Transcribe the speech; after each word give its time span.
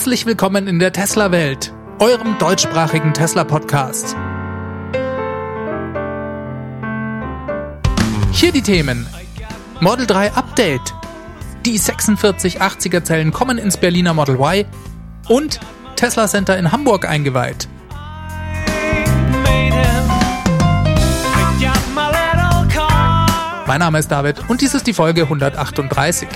Herzlich 0.00 0.24
willkommen 0.24 0.66
in 0.66 0.78
der 0.78 0.94
Tesla-Welt, 0.94 1.74
eurem 1.98 2.38
deutschsprachigen 2.38 3.12
Tesla-Podcast. 3.12 4.16
Hier 8.32 8.50
die 8.50 8.62
Themen. 8.62 9.06
Model 9.80 10.06
3 10.06 10.32
Update. 10.32 10.94
Die 11.66 11.78
4680er 11.78 13.04
Zellen 13.04 13.30
kommen 13.30 13.58
ins 13.58 13.76
Berliner 13.76 14.14
Model 14.14 14.36
Y 14.36 14.64
und 15.28 15.60
Tesla 15.96 16.26
Center 16.28 16.56
in 16.56 16.72
Hamburg 16.72 17.06
eingeweiht. 17.06 17.68
Mein 23.66 23.80
Name 23.80 23.98
ist 23.98 24.10
David 24.10 24.48
und 24.48 24.62
dies 24.62 24.72
ist 24.72 24.86
die 24.86 24.94
Folge 24.94 25.24
138. 25.24 26.26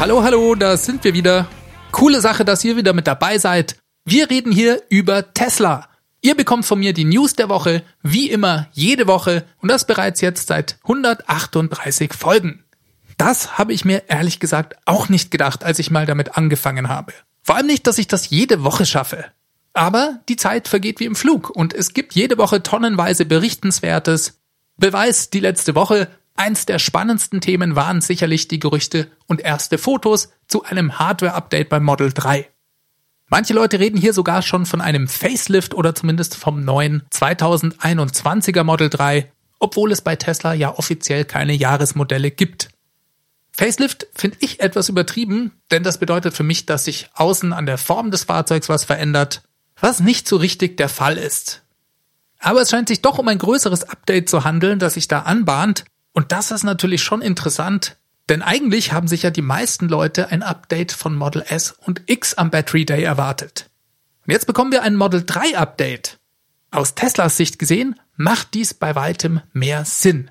hallo, 0.00 0.22
hallo, 0.22 0.54
da 0.54 0.78
sind 0.78 1.04
wir 1.04 1.12
wieder. 1.12 1.46
Coole 1.92 2.22
Sache, 2.22 2.46
dass 2.46 2.64
ihr 2.64 2.74
wieder 2.78 2.94
mit 2.94 3.06
dabei 3.06 3.36
seid. 3.36 3.76
Wir 4.06 4.30
reden 4.30 4.50
hier 4.50 4.82
über 4.88 5.34
Tesla. 5.34 5.90
Ihr 6.22 6.34
bekommt 6.34 6.64
von 6.64 6.78
mir 6.78 6.94
die 6.94 7.04
News 7.04 7.34
der 7.34 7.50
Woche, 7.50 7.82
wie 8.02 8.30
immer, 8.30 8.68
jede 8.72 9.06
Woche 9.06 9.44
und 9.60 9.70
das 9.70 9.86
bereits 9.86 10.22
jetzt 10.22 10.48
seit 10.48 10.78
138 10.84 12.14
Folgen. 12.14 12.64
Das 13.18 13.58
habe 13.58 13.74
ich 13.74 13.84
mir 13.84 14.04
ehrlich 14.08 14.40
gesagt 14.40 14.76
auch 14.86 15.10
nicht 15.10 15.30
gedacht, 15.30 15.64
als 15.64 15.78
ich 15.78 15.90
mal 15.90 16.06
damit 16.06 16.38
angefangen 16.38 16.88
habe. 16.88 17.12
Vor 17.42 17.56
allem 17.56 17.66
nicht, 17.66 17.86
dass 17.86 17.98
ich 17.98 18.08
das 18.08 18.30
jede 18.30 18.64
Woche 18.64 18.86
schaffe. 18.86 19.26
Aber 19.74 20.20
die 20.30 20.36
Zeit 20.36 20.66
vergeht 20.66 20.98
wie 21.00 21.04
im 21.04 21.14
Flug 21.14 21.50
und 21.50 21.74
es 21.74 21.92
gibt 21.92 22.14
jede 22.14 22.38
Woche 22.38 22.62
tonnenweise 22.62 23.26
Berichtenswertes. 23.26 24.40
Beweis 24.78 25.28
die 25.28 25.40
letzte 25.40 25.74
Woche, 25.74 26.08
Eins 26.40 26.64
der 26.64 26.78
spannendsten 26.78 27.42
Themen 27.42 27.76
waren 27.76 28.00
sicherlich 28.00 28.48
die 28.48 28.58
Gerüchte 28.58 29.10
und 29.26 29.42
erste 29.42 29.76
Fotos 29.76 30.30
zu 30.48 30.64
einem 30.64 30.98
Hardware-Update 30.98 31.68
beim 31.68 31.84
Model 31.84 32.14
3. 32.14 32.48
Manche 33.28 33.52
Leute 33.52 33.78
reden 33.78 34.00
hier 34.00 34.14
sogar 34.14 34.40
schon 34.40 34.64
von 34.64 34.80
einem 34.80 35.06
Facelift 35.06 35.74
oder 35.74 35.94
zumindest 35.94 36.34
vom 36.34 36.64
neuen 36.64 37.02
2021er 37.12 38.64
Model 38.64 38.88
3, 38.88 39.30
obwohl 39.58 39.92
es 39.92 40.00
bei 40.00 40.16
Tesla 40.16 40.54
ja 40.54 40.74
offiziell 40.78 41.26
keine 41.26 41.52
Jahresmodelle 41.52 42.30
gibt. 42.30 42.70
Facelift 43.52 44.06
finde 44.14 44.38
ich 44.40 44.60
etwas 44.60 44.88
übertrieben, 44.88 45.52
denn 45.70 45.82
das 45.82 45.98
bedeutet 45.98 46.32
für 46.32 46.42
mich, 46.42 46.64
dass 46.64 46.86
sich 46.86 47.10
außen 47.12 47.52
an 47.52 47.66
der 47.66 47.76
Form 47.76 48.10
des 48.10 48.24
Fahrzeugs 48.24 48.70
was 48.70 48.84
verändert, 48.84 49.42
was 49.78 50.00
nicht 50.00 50.26
so 50.26 50.36
richtig 50.36 50.78
der 50.78 50.88
Fall 50.88 51.18
ist. 51.18 51.64
Aber 52.38 52.62
es 52.62 52.70
scheint 52.70 52.88
sich 52.88 53.02
doch 53.02 53.18
um 53.18 53.28
ein 53.28 53.36
größeres 53.36 53.84
Update 53.84 54.30
zu 54.30 54.42
handeln, 54.44 54.78
das 54.78 54.94
sich 54.94 55.06
da 55.06 55.18
anbahnt, 55.18 55.84
und 56.12 56.32
das 56.32 56.50
ist 56.50 56.64
natürlich 56.64 57.02
schon 57.02 57.22
interessant, 57.22 57.96
denn 58.28 58.42
eigentlich 58.42 58.92
haben 58.92 59.08
sich 59.08 59.22
ja 59.22 59.30
die 59.30 59.42
meisten 59.42 59.88
Leute 59.88 60.28
ein 60.28 60.42
Update 60.42 60.92
von 60.92 61.16
Model 61.16 61.42
S 61.48 61.72
und 61.72 62.02
X 62.06 62.34
am 62.34 62.50
Battery 62.50 62.84
Day 62.84 63.02
erwartet. 63.02 63.70
Und 64.26 64.32
jetzt 64.32 64.46
bekommen 64.46 64.72
wir 64.72 64.82
ein 64.82 64.96
Model 64.96 65.24
3 65.24 65.56
Update. 65.58 66.18
Aus 66.70 66.94
Teslas 66.94 67.36
Sicht 67.36 67.58
gesehen 67.58 67.98
macht 68.16 68.54
dies 68.54 68.74
bei 68.74 68.94
weitem 68.94 69.40
mehr 69.52 69.84
Sinn. 69.84 70.30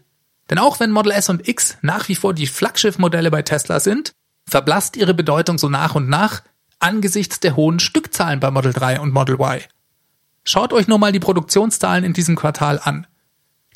Denn 0.49 0.57
auch 0.57 0.79
wenn 0.79 0.91
Model 0.91 1.11
S 1.11 1.29
und 1.29 1.47
X 1.47 1.77
nach 1.81 2.07
wie 2.07 2.15
vor 2.15 2.33
die 2.33 2.47
Flaggschiff-Modelle 2.47 3.31
bei 3.31 3.41
Tesla 3.41 3.79
sind, 3.79 4.13
verblasst 4.47 4.95
ihre 4.95 5.13
Bedeutung 5.13 5.57
so 5.57 5.69
nach 5.69 5.95
und 5.95 6.09
nach 6.09 6.41
angesichts 6.79 7.39
der 7.39 7.55
hohen 7.55 7.79
Stückzahlen 7.79 8.39
bei 8.39 8.49
Model 8.51 8.73
3 8.73 9.01
und 9.01 9.11
Model 9.11 9.35
Y. 9.35 9.61
Schaut 10.43 10.73
euch 10.73 10.87
nur 10.87 10.97
mal 10.97 11.11
die 11.11 11.19
Produktionszahlen 11.19 12.03
in 12.03 12.13
diesem 12.13 12.35
Quartal 12.35 12.79
an. 12.81 13.05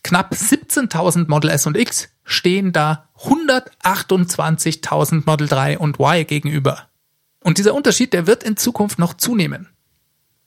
Knapp 0.03 0.33
17.000 0.33 1.29
Model 1.29 1.49
S 1.49 1.65
und 1.65 1.77
X 1.77 2.09
stehen 2.25 2.73
da 2.73 3.09
128.000 3.19 5.23
Model 5.25 5.47
3 5.47 5.79
und 5.79 5.99
Y 5.99 6.27
gegenüber. 6.27 6.89
Und 7.41 7.57
dieser 7.57 7.73
Unterschied, 7.73 8.13
der 8.13 8.27
wird 8.27 8.43
in 8.43 8.57
Zukunft 8.57 8.99
noch 8.99 9.13
zunehmen. 9.13 9.69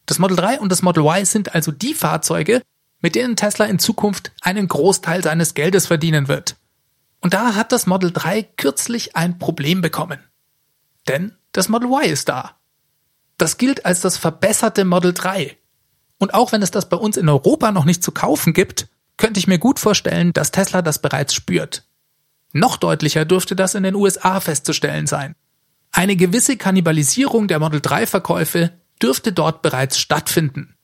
Das 0.04 0.18
Model 0.18 0.36
3 0.36 0.60
und 0.60 0.70
das 0.70 0.82
Model 0.82 1.04
Y 1.04 1.24
sind 1.24 1.54
also 1.54 1.72
die 1.72 1.94
Fahrzeuge, 1.94 2.62
mit 3.00 3.14
denen 3.14 3.36
Tesla 3.36 3.66
in 3.66 3.78
Zukunft 3.78 4.32
einen 4.40 4.68
Großteil 4.68 5.22
seines 5.22 5.54
Geldes 5.54 5.86
verdienen 5.86 6.28
wird. 6.28 6.56
Und 7.20 7.34
da 7.34 7.54
hat 7.54 7.72
das 7.72 7.86
Model 7.86 8.12
3 8.12 8.42
kürzlich 8.42 9.16
ein 9.16 9.38
Problem 9.38 9.80
bekommen. 9.80 10.20
Denn 11.08 11.34
das 11.52 11.68
Model 11.68 11.88
Y 11.88 12.10
ist 12.10 12.28
da. 12.28 12.56
Das 13.38 13.58
gilt 13.58 13.84
als 13.84 14.00
das 14.00 14.16
verbesserte 14.16 14.84
Model 14.84 15.12
3. 15.12 15.56
Und 16.18 16.34
auch 16.34 16.52
wenn 16.52 16.62
es 16.62 16.70
das 16.70 16.88
bei 16.88 16.96
uns 16.96 17.16
in 17.16 17.28
Europa 17.28 17.72
noch 17.72 17.84
nicht 17.84 18.02
zu 18.02 18.12
kaufen 18.12 18.52
gibt, 18.52 18.88
könnte 19.16 19.38
ich 19.40 19.46
mir 19.46 19.58
gut 19.58 19.78
vorstellen, 19.78 20.32
dass 20.32 20.50
Tesla 20.50 20.82
das 20.82 21.00
bereits 21.00 21.34
spürt. 21.34 21.84
Noch 22.52 22.76
deutlicher 22.76 23.24
dürfte 23.24 23.56
das 23.56 23.74
in 23.74 23.82
den 23.82 23.94
USA 23.94 24.40
festzustellen 24.40 25.06
sein. 25.06 25.34
Eine 25.92 26.16
gewisse 26.16 26.56
Kannibalisierung 26.56 27.48
der 27.48 27.58
Model 27.58 27.80
3 27.80 28.06
Verkäufe 28.06 28.72
dürfte 29.00 29.32
dort 29.32 29.62
bereits 29.62 29.98
stattfinden. 29.98 30.74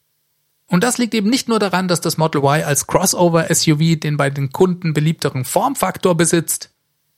Und 0.67 0.85
das 0.85 0.97
liegt 0.97 1.13
eben 1.15 1.29
nicht 1.29 1.49
nur 1.49 1.59
daran, 1.59 1.89
dass 1.89 2.01
das 2.01 2.17
Model 2.17 2.43
Y 2.43 2.65
als 2.65 2.87
Crossover-SUV 2.87 4.01
den 4.01 4.17
bei 4.17 4.31
den 4.31 4.53
Kunden 4.53 4.95
beliebteren 4.95 5.45
Formfaktor 5.45 6.17
besitzt, 6.17 6.71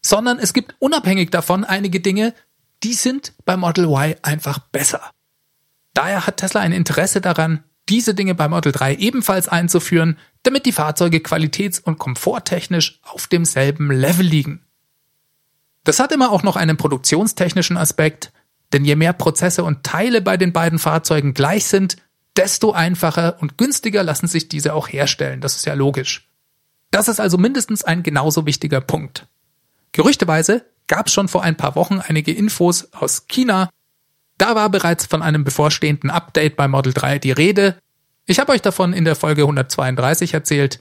sondern 0.02 0.38
es 0.38 0.52
gibt 0.52 0.74
unabhängig 0.80 1.30
davon 1.30 1.64
einige 1.64 2.00
Dinge, 2.00 2.34
die 2.82 2.94
sind 2.94 3.32
bei 3.44 3.56
Model 3.56 3.84
Y 3.84 4.16
einfach 4.22 4.58
besser. 4.58 5.00
Daher 5.94 6.26
hat 6.26 6.38
Tesla 6.38 6.60
ein 6.60 6.72
Interesse 6.72 7.20
daran, 7.20 7.62
diese 7.88 8.14
Dinge 8.14 8.34
beim 8.34 8.50
Model 8.50 8.72
3 8.72 8.96
ebenfalls 8.96 9.48
einzuführen, 9.48 10.18
damit 10.42 10.66
die 10.66 10.72
Fahrzeuge 10.72 11.18
qualitäts- 11.18 11.80
und 11.80 11.98
komforttechnisch 11.98 13.00
auf 13.02 13.26
demselben 13.26 13.90
Level 13.90 14.24
liegen. 14.24 14.64
Das 15.84 16.00
hat 16.00 16.12
immer 16.12 16.30
auch 16.30 16.42
noch 16.42 16.56
einen 16.56 16.76
produktionstechnischen 16.76 17.76
Aspekt, 17.76 18.32
denn 18.72 18.84
je 18.84 18.96
mehr 18.96 19.12
Prozesse 19.12 19.62
und 19.64 19.84
Teile 19.84 20.22
bei 20.22 20.36
den 20.36 20.52
beiden 20.52 20.78
Fahrzeugen 20.78 21.34
gleich 21.34 21.66
sind, 21.66 21.96
desto 22.36 22.72
einfacher 22.72 23.36
und 23.40 23.58
günstiger 23.58 24.02
lassen 24.02 24.26
sich 24.26 24.48
diese 24.48 24.74
auch 24.74 24.88
herstellen, 24.88 25.40
das 25.40 25.56
ist 25.56 25.66
ja 25.66 25.74
logisch. 25.74 26.28
Das 26.90 27.08
ist 27.08 27.20
also 27.20 27.38
mindestens 27.38 27.84
ein 27.84 28.02
genauso 28.02 28.46
wichtiger 28.46 28.80
Punkt. 28.80 29.26
Gerüchteweise 29.92 30.64
gab 30.86 31.06
es 31.06 31.12
schon 31.12 31.28
vor 31.28 31.42
ein 31.42 31.56
paar 31.56 31.76
Wochen 31.76 32.00
einige 32.00 32.32
Infos 32.32 32.92
aus 32.92 33.26
China, 33.28 33.68
da 34.38 34.54
war 34.54 34.68
bereits 34.68 35.06
von 35.06 35.22
einem 35.22 35.44
bevorstehenden 35.44 36.10
Update 36.10 36.56
bei 36.56 36.68
Model 36.68 36.92
3 36.92 37.18
die 37.18 37.32
Rede. 37.32 37.78
Ich 38.26 38.38
habe 38.40 38.52
euch 38.52 38.62
davon 38.62 38.92
in 38.92 39.04
der 39.04 39.16
Folge 39.16 39.42
132 39.42 40.34
erzählt. 40.34 40.80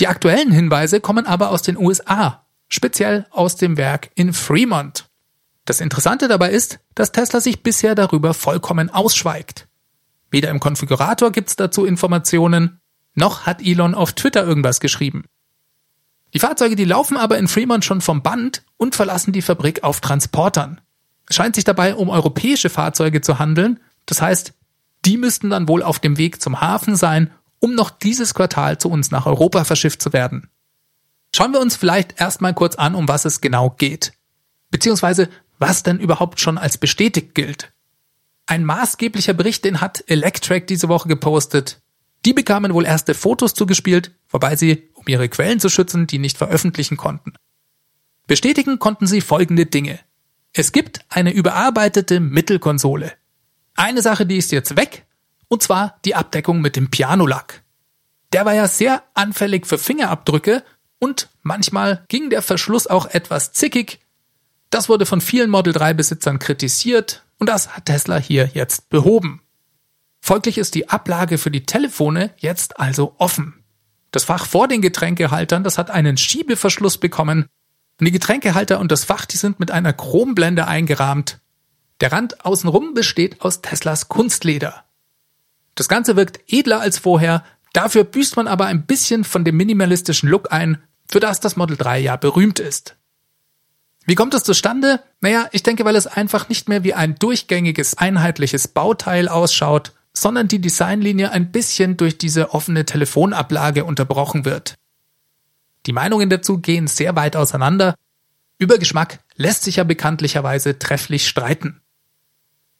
Die 0.00 0.08
aktuellen 0.08 0.52
Hinweise 0.52 1.00
kommen 1.00 1.26
aber 1.26 1.50
aus 1.50 1.62
den 1.62 1.76
USA, 1.76 2.46
speziell 2.68 3.26
aus 3.30 3.56
dem 3.56 3.76
Werk 3.76 4.10
in 4.14 4.32
Fremont. 4.32 5.08
Das 5.64 5.80
Interessante 5.80 6.28
dabei 6.28 6.50
ist, 6.50 6.78
dass 6.94 7.12
Tesla 7.12 7.40
sich 7.40 7.62
bisher 7.62 7.94
darüber 7.94 8.34
vollkommen 8.34 8.88
ausschweigt. 8.88 9.66
Weder 10.30 10.50
im 10.50 10.60
Konfigurator 10.60 11.32
gibt's 11.32 11.56
dazu 11.56 11.84
Informationen, 11.84 12.80
noch 13.14 13.46
hat 13.46 13.62
Elon 13.62 13.94
auf 13.94 14.12
Twitter 14.12 14.46
irgendwas 14.46 14.80
geschrieben. 14.80 15.24
Die 16.34 16.38
Fahrzeuge, 16.38 16.76
die 16.76 16.84
laufen 16.84 17.16
aber 17.16 17.38
in 17.38 17.48
Fremont 17.48 17.84
schon 17.84 18.00
vom 18.00 18.22
Band 18.22 18.62
und 18.76 18.94
verlassen 18.94 19.32
die 19.32 19.42
Fabrik 19.42 19.82
auf 19.82 20.00
Transportern. 20.00 20.80
Scheint 21.30 21.54
sich 21.54 21.64
dabei 21.64 21.94
um 21.94 22.08
europäische 22.08 22.70
Fahrzeuge 22.70 23.20
zu 23.20 23.38
handeln. 23.38 23.80
Das 24.06 24.22
heißt, 24.22 24.54
die 25.04 25.16
müssten 25.16 25.50
dann 25.50 25.68
wohl 25.68 25.82
auf 25.82 25.98
dem 25.98 26.18
Weg 26.18 26.40
zum 26.40 26.60
Hafen 26.60 26.96
sein, 26.96 27.30
um 27.60 27.74
noch 27.74 27.90
dieses 27.90 28.34
Quartal 28.34 28.78
zu 28.78 28.90
uns 28.90 29.10
nach 29.10 29.26
Europa 29.26 29.64
verschifft 29.64 30.02
zu 30.02 30.12
werden. 30.12 30.50
Schauen 31.34 31.52
wir 31.52 31.60
uns 31.60 31.76
vielleicht 31.76 32.20
erstmal 32.20 32.54
kurz 32.54 32.76
an, 32.76 32.94
um 32.94 33.08
was 33.08 33.24
es 33.24 33.40
genau 33.40 33.70
geht. 33.70 34.12
Beziehungsweise, 34.70 35.28
was 35.58 35.82
denn 35.82 35.98
überhaupt 35.98 36.40
schon 36.40 36.58
als 36.58 36.78
bestätigt 36.78 37.34
gilt. 37.34 37.72
Ein 38.46 38.64
maßgeblicher 38.64 39.34
Bericht, 39.34 39.64
den 39.64 39.80
hat 39.80 40.04
Electrack 40.06 40.66
diese 40.66 40.88
Woche 40.88 41.08
gepostet. 41.08 41.80
Die 42.24 42.32
bekamen 42.32 42.74
wohl 42.74 42.86
erste 42.86 43.14
Fotos 43.14 43.54
zugespielt, 43.54 44.12
wobei 44.30 44.56
sie, 44.56 44.88
um 44.94 45.04
ihre 45.06 45.28
Quellen 45.28 45.60
zu 45.60 45.68
schützen, 45.68 46.06
die 46.06 46.18
nicht 46.18 46.38
veröffentlichen 46.38 46.96
konnten. 46.96 47.34
Bestätigen 48.26 48.78
konnten 48.78 49.06
sie 49.06 49.20
folgende 49.20 49.66
Dinge. 49.66 50.00
Es 50.58 50.72
gibt 50.72 51.00
eine 51.10 51.34
überarbeitete 51.34 52.18
Mittelkonsole. 52.18 53.12
Eine 53.74 54.00
Sache, 54.00 54.24
die 54.24 54.38
ist 54.38 54.52
jetzt 54.52 54.74
weg, 54.74 55.04
und 55.48 55.62
zwar 55.62 55.98
die 56.06 56.14
Abdeckung 56.14 56.62
mit 56.62 56.76
dem 56.76 56.90
Pianolack. 56.90 57.62
Der 58.32 58.46
war 58.46 58.54
ja 58.54 58.66
sehr 58.66 59.02
anfällig 59.12 59.66
für 59.66 59.76
Fingerabdrücke 59.76 60.64
und 60.98 61.28
manchmal 61.42 62.06
ging 62.08 62.30
der 62.30 62.40
Verschluss 62.40 62.86
auch 62.86 63.04
etwas 63.04 63.52
zickig. 63.52 64.00
Das 64.70 64.88
wurde 64.88 65.04
von 65.04 65.20
vielen 65.20 65.50
Model 65.50 65.74
3 65.74 65.92
Besitzern 65.92 66.38
kritisiert 66.38 67.26
und 67.38 67.50
das 67.50 67.76
hat 67.76 67.84
Tesla 67.84 68.16
hier 68.16 68.48
jetzt 68.54 68.88
behoben. 68.88 69.42
Folglich 70.22 70.56
ist 70.56 70.74
die 70.74 70.88
Ablage 70.88 71.36
für 71.36 71.50
die 71.50 71.66
Telefone 71.66 72.32
jetzt 72.38 72.80
also 72.80 73.14
offen. 73.18 73.62
Das 74.10 74.24
Fach 74.24 74.46
vor 74.46 74.68
den 74.68 74.80
Getränkehaltern, 74.80 75.64
das 75.64 75.76
hat 75.76 75.90
einen 75.90 76.16
Schiebeverschluss 76.16 76.96
bekommen 76.96 77.46
und 77.98 78.06
die 78.06 78.12
Getränkehalter 78.12 78.78
und 78.78 78.92
das 78.92 79.04
Fach, 79.04 79.24
die 79.24 79.36
sind 79.36 79.58
mit 79.58 79.70
einer 79.70 79.92
Chromblende 79.92 80.66
eingerahmt. 80.66 81.38
Der 82.00 82.12
Rand 82.12 82.44
außenrum 82.44 82.94
besteht 82.94 83.40
aus 83.40 83.62
Teslas 83.62 84.08
Kunstleder. 84.08 84.84
Das 85.74 85.88
Ganze 85.88 86.16
wirkt 86.16 86.40
edler 86.52 86.80
als 86.80 86.98
vorher, 86.98 87.44
dafür 87.72 88.04
büßt 88.04 88.36
man 88.36 88.48
aber 88.48 88.66
ein 88.66 88.86
bisschen 88.86 89.24
von 89.24 89.44
dem 89.44 89.56
minimalistischen 89.56 90.28
Look 90.28 90.52
ein, 90.52 90.82
für 91.08 91.20
das 91.20 91.40
das 91.40 91.56
Model 91.56 91.76
3 91.76 92.00
ja 92.00 92.16
berühmt 92.16 92.58
ist. 92.58 92.96
Wie 94.04 94.14
kommt 94.14 94.34
das 94.34 94.44
zustande? 94.44 95.02
Naja, 95.20 95.48
ich 95.52 95.62
denke, 95.62 95.84
weil 95.84 95.96
es 95.96 96.06
einfach 96.06 96.48
nicht 96.48 96.68
mehr 96.68 96.84
wie 96.84 96.94
ein 96.94 97.16
durchgängiges, 97.16 97.98
einheitliches 97.98 98.68
Bauteil 98.68 99.28
ausschaut, 99.28 99.92
sondern 100.12 100.48
die 100.48 100.60
Designlinie 100.60 101.32
ein 101.32 101.50
bisschen 101.50 101.96
durch 101.96 102.16
diese 102.16 102.54
offene 102.54 102.84
Telefonablage 102.84 103.84
unterbrochen 103.84 104.44
wird. 104.44 104.76
Die 105.86 105.92
Meinungen 105.92 106.28
dazu 106.28 106.58
gehen 106.58 106.88
sehr 106.88 107.16
weit 107.16 107.36
auseinander. 107.36 107.94
Über 108.58 108.78
Geschmack 108.78 109.20
lässt 109.36 109.62
sich 109.62 109.76
ja 109.76 109.84
bekanntlicherweise 109.84 110.78
trefflich 110.78 111.28
streiten. 111.28 111.80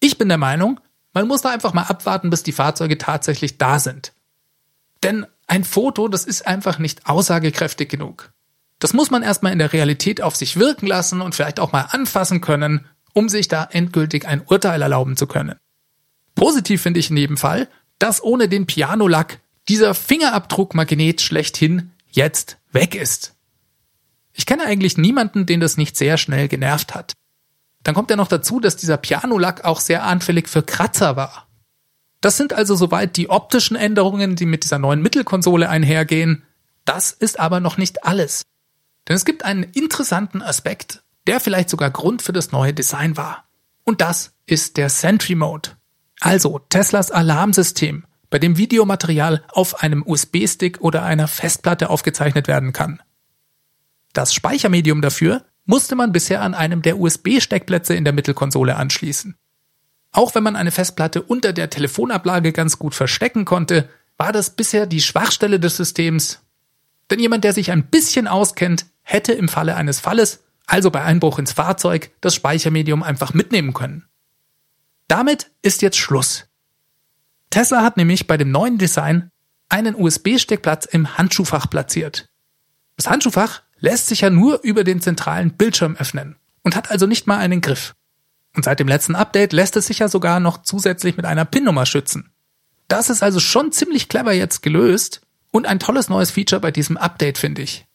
Ich 0.00 0.18
bin 0.18 0.28
der 0.28 0.38
Meinung, 0.38 0.80
man 1.12 1.28
muss 1.28 1.42
da 1.42 1.50
einfach 1.50 1.72
mal 1.72 1.84
abwarten, 1.84 2.30
bis 2.30 2.42
die 2.42 2.52
Fahrzeuge 2.52 2.98
tatsächlich 2.98 3.58
da 3.58 3.78
sind. 3.78 4.12
Denn 5.02 5.26
ein 5.46 5.64
Foto, 5.64 6.08
das 6.08 6.24
ist 6.24 6.46
einfach 6.46 6.78
nicht 6.78 7.06
aussagekräftig 7.06 7.88
genug. 7.88 8.32
Das 8.78 8.92
muss 8.92 9.10
man 9.10 9.22
erstmal 9.22 9.52
in 9.52 9.58
der 9.58 9.72
Realität 9.72 10.20
auf 10.20 10.36
sich 10.36 10.56
wirken 10.58 10.86
lassen 10.86 11.20
und 11.20 11.34
vielleicht 11.34 11.60
auch 11.60 11.72
mal 11.72 11.88
anfassen 11.90 12.40
können, 12.40 12.86
um 13.14 13.28
sich 13.28 13.48
da 13.48 13.64
endgültig 13.64 14.26
ein 14.26 14.42
Urteil 14.44 14.82
erlauben 14.82 15.16
zu 15.16 15.26
können. 15.26 15.56
Positiv 16.34 16.82
finde 16.82 17.00
ich 17.00 17.10
in 17.10 17.16
jedem 17.16 17.38
Fall, 17.38 17.68
dass 17.98 18.22
ohne 18.22 18.48
den 18.48 18.66
Pianolack 18.66 19.40
dieser 19.68 19.94
Fingerabdruckmagnet 19.94 21.22
schlechthin 21.22 21.92
jetzt 22.10 22.58
weg 22.76 22.94
ist. 22.94 23.34
Ich 24.32 24.46
kenne 24.46 24.64
eigentlich 24.64 24.98
niemanden, 24.98 25.46
den 25.46 25.60
das 25.60 25.76
nicht 25.76 25.96
sehr 25.96 26.18
schnell 26.18 26.46
genervt 26.46 26.94
hat. 26.94 27.14
Dann 27.82 27.94
kommt 27.94 28.10
ja 28.10 28.16
noch 28.16 28.28
dazu, 28.28 28.60
dass 28.60 28.76
dieser 28.76 28.98
Pianolack 28.98 29.64
auch 29.64 29.80
sehr 29.80 30.04
anfällig 30.04 30.48
für 30.48 30.62
Kratzer 30.62 31.16
war. 31.16 31.48
Das 32.20 32.36
sind 32.36 32.52
also 32.52 32.74
soweit 32.74 33.16
die 33.16 33.30
optischen 33.30 33.76
Änderungen, 33.76 34.36
die 34.36 34.46
mit 34.46 34.64
dieser 34.64 34.78
neuen 34.78 35.00
Mittelkonsole 35.00 35.68
einhergehen. 35.68 36.42
Das 36.84 37.12
ist 37.12 37.38
aber 37.40 37.60
noch 37.60 37.78
nicht 37.78 38.04
alles. 38.04 38.42
Denn 39.08 39.16
es 39.16 39.24
gibt 39.24 39.44
einen 39.44 39.62
interessanten 39.62 40.42
Aspekt, 40.42 41.02
der 41.26 41.40
vielleicht 41.40 41.70
sogar 41.70 41.90
Grund 41.90 42.22
für 42.22 42.32
das 42.32 42.52
neue 42.52 42.74
Design 42.74 43.16
war. 43.16 43.44
Und 43.84 44.00
das 44.00 44.32
ist 44.46 44.76
der 44.76 44.90
Sentry 44.90 45.34
Mode. 45.34 45.70
Also 46.20 46.58
Teslas 46.58 47.10
Alarmsystem, 47.10 48.04
bei 48.30 48.38
dem 48.38 48.56
Videomaterial 48.56 49.44
auf 49.48 49.82
einem 49.82 50.02
USB-Stick 50.06 50.80
oder 50.80 51.02
einer 51.02 51.28
Festplatte 51.28 51.90
aufgezeichnet 51.90 52.48
werden 52.48 52.72
kann. 52.72 53.02
Das 54.12 54.32
Speichermedium 54.32 55.02
dafür 55.02 55.44
musste 55.66 55.96
man 55.96 56.12
bisher 56.12 56.42
an 56.42 56.54
einem 56.54 56.82
der 56.82 56.98
USB-Steckplätze 56.98 57.94
in 57.94 58.04
der 58.04 58.12
Mittelkonsole 58.12 58.76
anschließen. 58.76 59.36
Auch 60.12 60.34
wenn 60.34 60.42
man 60.42 60.56
eine 60.56 60.70
Festplatte 60.70 61.22
unter 61.22 61.52
der 61.52 61.68
Telefonablage 61.68 62.52
ganz 62.52 62.78
gut 62.78 62.94
verstecken 62.94 63.44
konnte, 63.44 63.88
war 64.16 64.32
das 64.32 64.50
bisher 64.50 64.86
die 64.86 65.02
Schwachstelle 65.02 65.60
des 65.60 65.76
Systems. 65.76 66.40
Denn 67.10 67.20
jemand, 67.20 67.44
der 67.44 67.52
sich 67.52 67.70
ein 67.70 67.86
bisschen 67.86 68.26
auskennt, 68.26 68.86
hätte 69.02 69.32
im 69.32 69.48
Falle 69.48 69.76
eines 69.76 70.00
Falles, 70.00 70.44
also 70.66 70.90
bei 70.90 71.02
Einbruch 71.02 71.38
ins 71.38 71.52
Fahrzeug, 71.52 72.10
das 72.20 72.34
Speichermedium 72.34 73.02
einfach 73.02 73.34
mitnehmen 73.34 73.74
können. 73.74 74.06
Damit 75.06 75.50
ist 75.62 75.82
jetzt 75.82 75.98
Schluss. 75.98 76.48
Tesla 77.56 77.82
hat 77.82 77.96
nämlich 77.96 78.26
bei 78.26 78.36
dem 78.36 78.50
neuen 78.50 78.76
Design 78.76 79.30
einen 79.70 79.94
USB-Steckplatz 79.94 80.84
im 80.84 81.16
Handschuhfach 81.16 81.70
platziert. 81.70 82.28
Das 82.96 83.08
Handschuhfach 83.08 83.62
lässt 83.78 84.08
sich 84.08 84.20
ja 84.20 84.28
nur 84.28 84.62
über 84.62 84.84
den 84.84 85.00
zentralen 85.00 85.56
Bildschirm 85.56 85.96
öffnen 85.96 86.36
und 86.64 86.76
hat 86.76 86.90
also 86.90 87.06
nicht 87.06 87.26
mal 87.26 87.38
einen 87.38 87.62
Griff. 87.62 87.94
Und 88.54 88.66
seit 88.66 88.78
dem 88.78 88.88
letzten 88.88 89.14
Update 89.14 89.54
lässt 89.54 89.74
es 89.76 89.86
sich 89.86 90.00
ja 90.00 90.08
sogar 90.08 90.38
noch 90.38 90.64
zusätzlich 90.64 91.16
mit 91.16 91.24
einer 91.24 91.46
PIN-Nummer 91.46 91.86
schützen. 91.86 92.30
Das 92.88 93.08
ist 93.08 93.22
also 93.22 93.40
schon 93.40 93.72
ziemlich 93.72 94.10
clever 94.10 94.34
jetzt 94.34 94.60
gelöst 94.60 95.22
und 95.50 95.64
ein 95.64 95.78
tolles 95.78 96.10
neues 96.10 96.32
Feature 96.32 96.60
bei 96.60 96.72
diesem 96.72 96.98
Update, 96.98 97.38
finde 97.38 97.62
ich. 97.62 97.86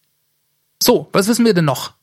So, 0.82 1.08
was 1.14 1.28
wissen 1.28 1.46
wir 1.46 1.54
denn 1.54 1.66
noch? 1.66 1.94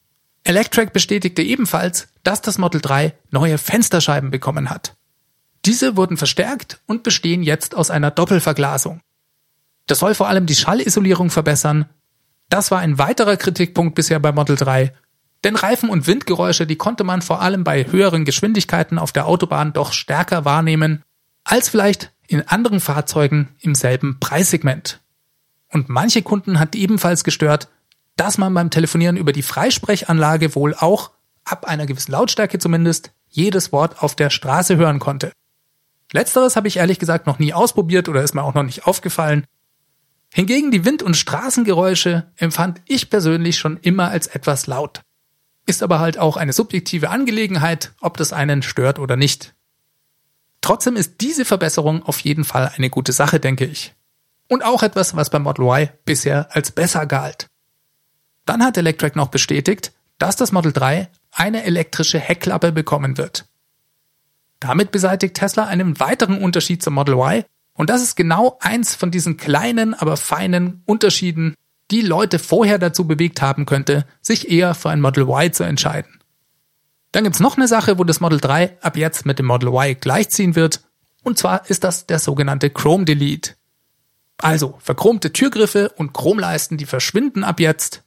Electrac 0.45 0.93
bestätigte 0.93 1.43
ebenfalls, 1.43 2.07
dass 2.23 2.41
das 2.41 2.57
Model 2.57 2.81
3 2.81 3.19
neue 3.33 3.59
Fensterscheiben 3.59 4.31
bekommen 4.31 4.71
hat. 4.71 4.95
Diese 5.65 5.97
wurden 5.97 6.17
verstärkt 6.17 6.81
und 6.87 7.03
bestehen 7.03 7.43
jetzt 7.43 7.75
aus 7.75 7.91
einer 7.91 8.11
Doppelverglasung. 8.11 9.01
Das 9.87 9.99
soll 10.01 10.15
vor 10.15 10.29
allem 10.29 10.47
die 10.47 10.55
Schallisolierung 10.55 11.31
verbessern. 11.31 11.87
Das 12.49 12.71
war 12.71 12.79
ein 12.79 12.99
weiterer 12.99 13.37
Kritikpunkt 13.37 13.95
bisher 13.95 14.21
bei 14.21 14.33
Model 14.33 14.57
3, 14.57 14.93
denn 15.45 15.57
Reifen- 15.57 15.91
und 15.91 16.07
Windgeräusche, 16.07 16.67
die 16.67 16.77
konnte 16.77 17.05
man 17.05 17.23
vor 17.23 17.41
allem 17.41 17.65
bei 17.65 17.87
höheren 17.87 18.25
Geschwindigkeiten 18.25 18.99
auf 18.99 19.13
der 19.13 19.27
Autobahn 19.27 19.73
doch 19.73 19.93
stärker 19.93 20.45
wahrnehmen, 20.45 21.03
als 21.45 21.69
vielleicht 21.69 22.13
in 22.27 22.47
anderen 22.47 22.81
Fahrzeugen 22.81 23.49
im 23.61 23.75
selben 23.75 24.19
Preissegment. 24.21 25.01
Und 25.71 25.89
manche 25.89 26.23
Kunden 26.23 26.59
hat 26.59 26.75
ebenfalls 26.75 27.25
gestört, 27.25 27.69
dass 28.17 28.37
man 28.37 28.53
beim 28.53 28.71
Telefonieren 28.71 29.17
über 29.17 29.33
die 29.33 29.43
Freisprechanlage 29.43 30.55
wohl 30.55 30.75
auch, 30.75 31.13
ab 31.45 31.65
einer 31.67 31.87
gewissen 31.87 32.13
Lautstärke 32.13 32.59
zumindest, 32.59 33.13
jedes 33.29 33.73
Wort 33.73 34.03
auf 34.03 34.17
der 34.17 34.31
Straße 34.31 34.77
hören 34.77 34.99
konnte. 34.99 35.33
Letzteres 36.13 36.57
habe 36.57 36.69
ich 36.69 36.79
ehrlich 36.79 36.99
gesagt 36.99 37.27
noch 37.27 37.39
nie 37.39 37.53
ausprobiert 37.53 38.09
oder 38.09 38.23
ist 38.23 38.35
mir 38.35 38.43
auch 38.43 38.55
noch 38.55 38.63
nicht 38.63 38.87
aufgefallen. 38.87 39.45
Hingegen 40.33 40.71
die 40.71 40.85
Wind- 40.85 41.03
und 41.03 41.17
Straßengeräusche 41.17 42.31
empfand 42.37 42.81
ich 42.87 43.11
persönlich 43.11 43.59
schon 43.59 43.79
immer 43.79 44.11
als 44.11 44.27
etwas 44.27 44.67
laut. 44.67 45.03
Ist 45.67 45.83
aber 45.83 46.01
halt 46.01 46.19
auch 46.19 46.37
eine 46.37 46.53
subjektive 46.53 47.11
Angelegenheit, 47.11 47.93
ob 48.01 48.17
das 48.17 48.33
einen 48.33 48.63
stört 48.63 48.99
oder 48.99 49.17
nicht. 49.17 49.55
Trotzdem 50.61 50.97
ist 50.97 51.21
diese 51.21 51.45
Verbesserung 51.45 52.03
auf 52.03 52.21
jeden 52.21 52.45
Fall 52.45 52.73
eine 52.75 52.91
gute 52.91 53.13
Sache, 53.13 53.41
denke 53.41 53.65
ich. 53.65 53.95
Und 54.49 54.65
auch 54.65 54.83
etwas, 54.83 55.15
was 55.15 55.31
beim 55.31 55.43
Model 55.43 55.67
Y 55.67 55.89
bisher 56.05 56.49
als 56.55 56.71
besser 56.71 57.07
galt. 57.07 57.49
Dann 58.47 58.65
hat 58.65 58.77
Electrek 58.77 59.15
noch 59.15 59.29
bestätigt, 59.29 59.93
dass 60.19 60.37
das 60.37 60.53
Model 60.53 60.73
3 60.73 61.09
eine 61.31 61.65
elektrische 61.65 62.19
Heckklappe 62.19 62.73
bekommen 62.73 63.19
wird. 63.19 63.48
Damit 64.61 64.91
beseitigt 64.91 65.35
Tesla 65.35 65.67
einen 65.67 66.01
weiteren 66.01 66.43
Unterschied 66.43 66.83
zum 66.83 66.95
Model 66.95 67.15
Y 67.15 67.45
und 67.75 67.91
das 67.91 68.03
ist 68.03 68.17
genau 68.17 68.59
eins 68.61 68.95
von 68.95 69.11
diesen 69.11 69.37
kleinen, 69.37 69.95
aber 69.95 70.17
feinen 70.17 70.83
Unterschieden, 70.85 71.55
die 71.91 72.01
Leute 72.01 72.39
vorher 72.39 72.79
dazu 72.79 73.07
bewegt 73.07 73.41
haben 73.41 73.67
könnte, 73.67 74.05
sich 74.21 74.51
eher 74.51 74.75
für 74.75 74.91
ein 74.91 75.01
Model 75.01 75.25
Y 75.29 75.53
zu 75.53 75.63
entscheiden. 75.63 76.21
Dann 77.13 77.25
gibt's 77.25 77.41
noch 77.41 77.57
eine 77.57 77.69
Sache, 77.69 77.99
wo 77.99 78.05
das 78.05 78.21
Model 78.21 78.41
3 78.41 78.79
ab 78.83 78.97
jetzt 78.97 79.25
mit 79.25 79.39
dem 79.39 79.47
Model 79.47 79.69
Y 79.69 79.95
gleichziehen 79.99 80.57
wird, 80.57 80.83
und 81.23 81.39
zwar 81.39 81.69
ist 81.71 81.85
das 81.85 82.07
der 82.07 82.19
sogenannte 82.19 82.71
Chrome 82.71 83.05
Delete. 83.05 83.55
Also 84.39 84.77
verchromte 84.81 85.33
Türgriffe 85.33 85.91
und 85.91 86.13
Chromleisten, 86.13 86.79
die 86.79 86.87
verschwinden 86.87 87.45
ab 87.45 87.61
jetzt 87.61 88.03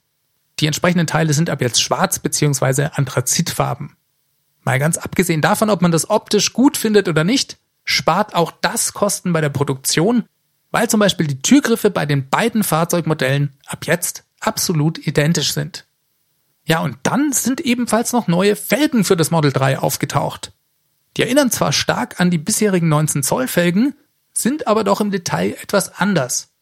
die 0.60 0.66
entsprechenden 0.66 1.06
Teile 1.06 1.32
sind 1.32 1.50
ab 1.50 1.60
jetzt 1.60 1.82
schwarz 1.82 2.18
bzw. 2.18 2.90
anthrazitfarben. 2.92 3.96
Mal 4.64 4.78
ganz 4.78 4.96
abgesehen 4.96 5.40
davon, 5.40 5.70
ob 5.70 5.82
man 5.82 5.92
das 5.92 6.08
optisch 6.08 6.52
gut 6.52 6.76
findet 6.76 7.08
oder 7.08 7.24
nicht, 7.24 7.58
spart 7.84 8.34
auch 8.34 8.52
das 8.60 8.92
Kosten 8.92 9.32
bei 9.32 9.40
der 9.40 9.48
Produktion, 9.48 10.24
weil 10.70 10.88
zum 10.88 11.00
Beispiel 11.00 11.26
die 11.26 11.42
Türgriffe 11.42 11.90
bei 11.90 12.06
den 12.06 12.28
beiden 12.28 12.62
Fahrzeugmodellen 12.62 13.52
ab 13.66 13.86
jetzt 13.86 14.24
absolut 14.40 15.04
identisch 15.06 15.52
sind. 15.52 15.86
Ja, 16.64 16.80
und 16.80 16.96
dann 17.02 17.32
sind 17.32 17.60
ebenfalls 17.60 18.12
noch 18.12 18.28
neue 18.28 18.56
Felgen 18.56 19.04
für 19.04 19.16
das 19.16 19.30
Model 19.30 19.52
3 19.52 19.80
aufgetaucht. 19.80 20.52
Die 21.16 21.22
erinnern 21.22 21.50
zwar 21.50 21.72
stark 21.72 22.20
an 22.20 22.30
die 22.30 22.38
bisherigen 22.38 22.88
19 22.88 23.22
Zoll 23.22 23.48
Felgen, 23.48 23.94
sind 24.32 24.66
aber 24.66 24.84
doch 24.84 25.00
im 25.00 25.10
Detail 25.10 25.56
etwas 25.60 25.98
anders. 25.98 26.52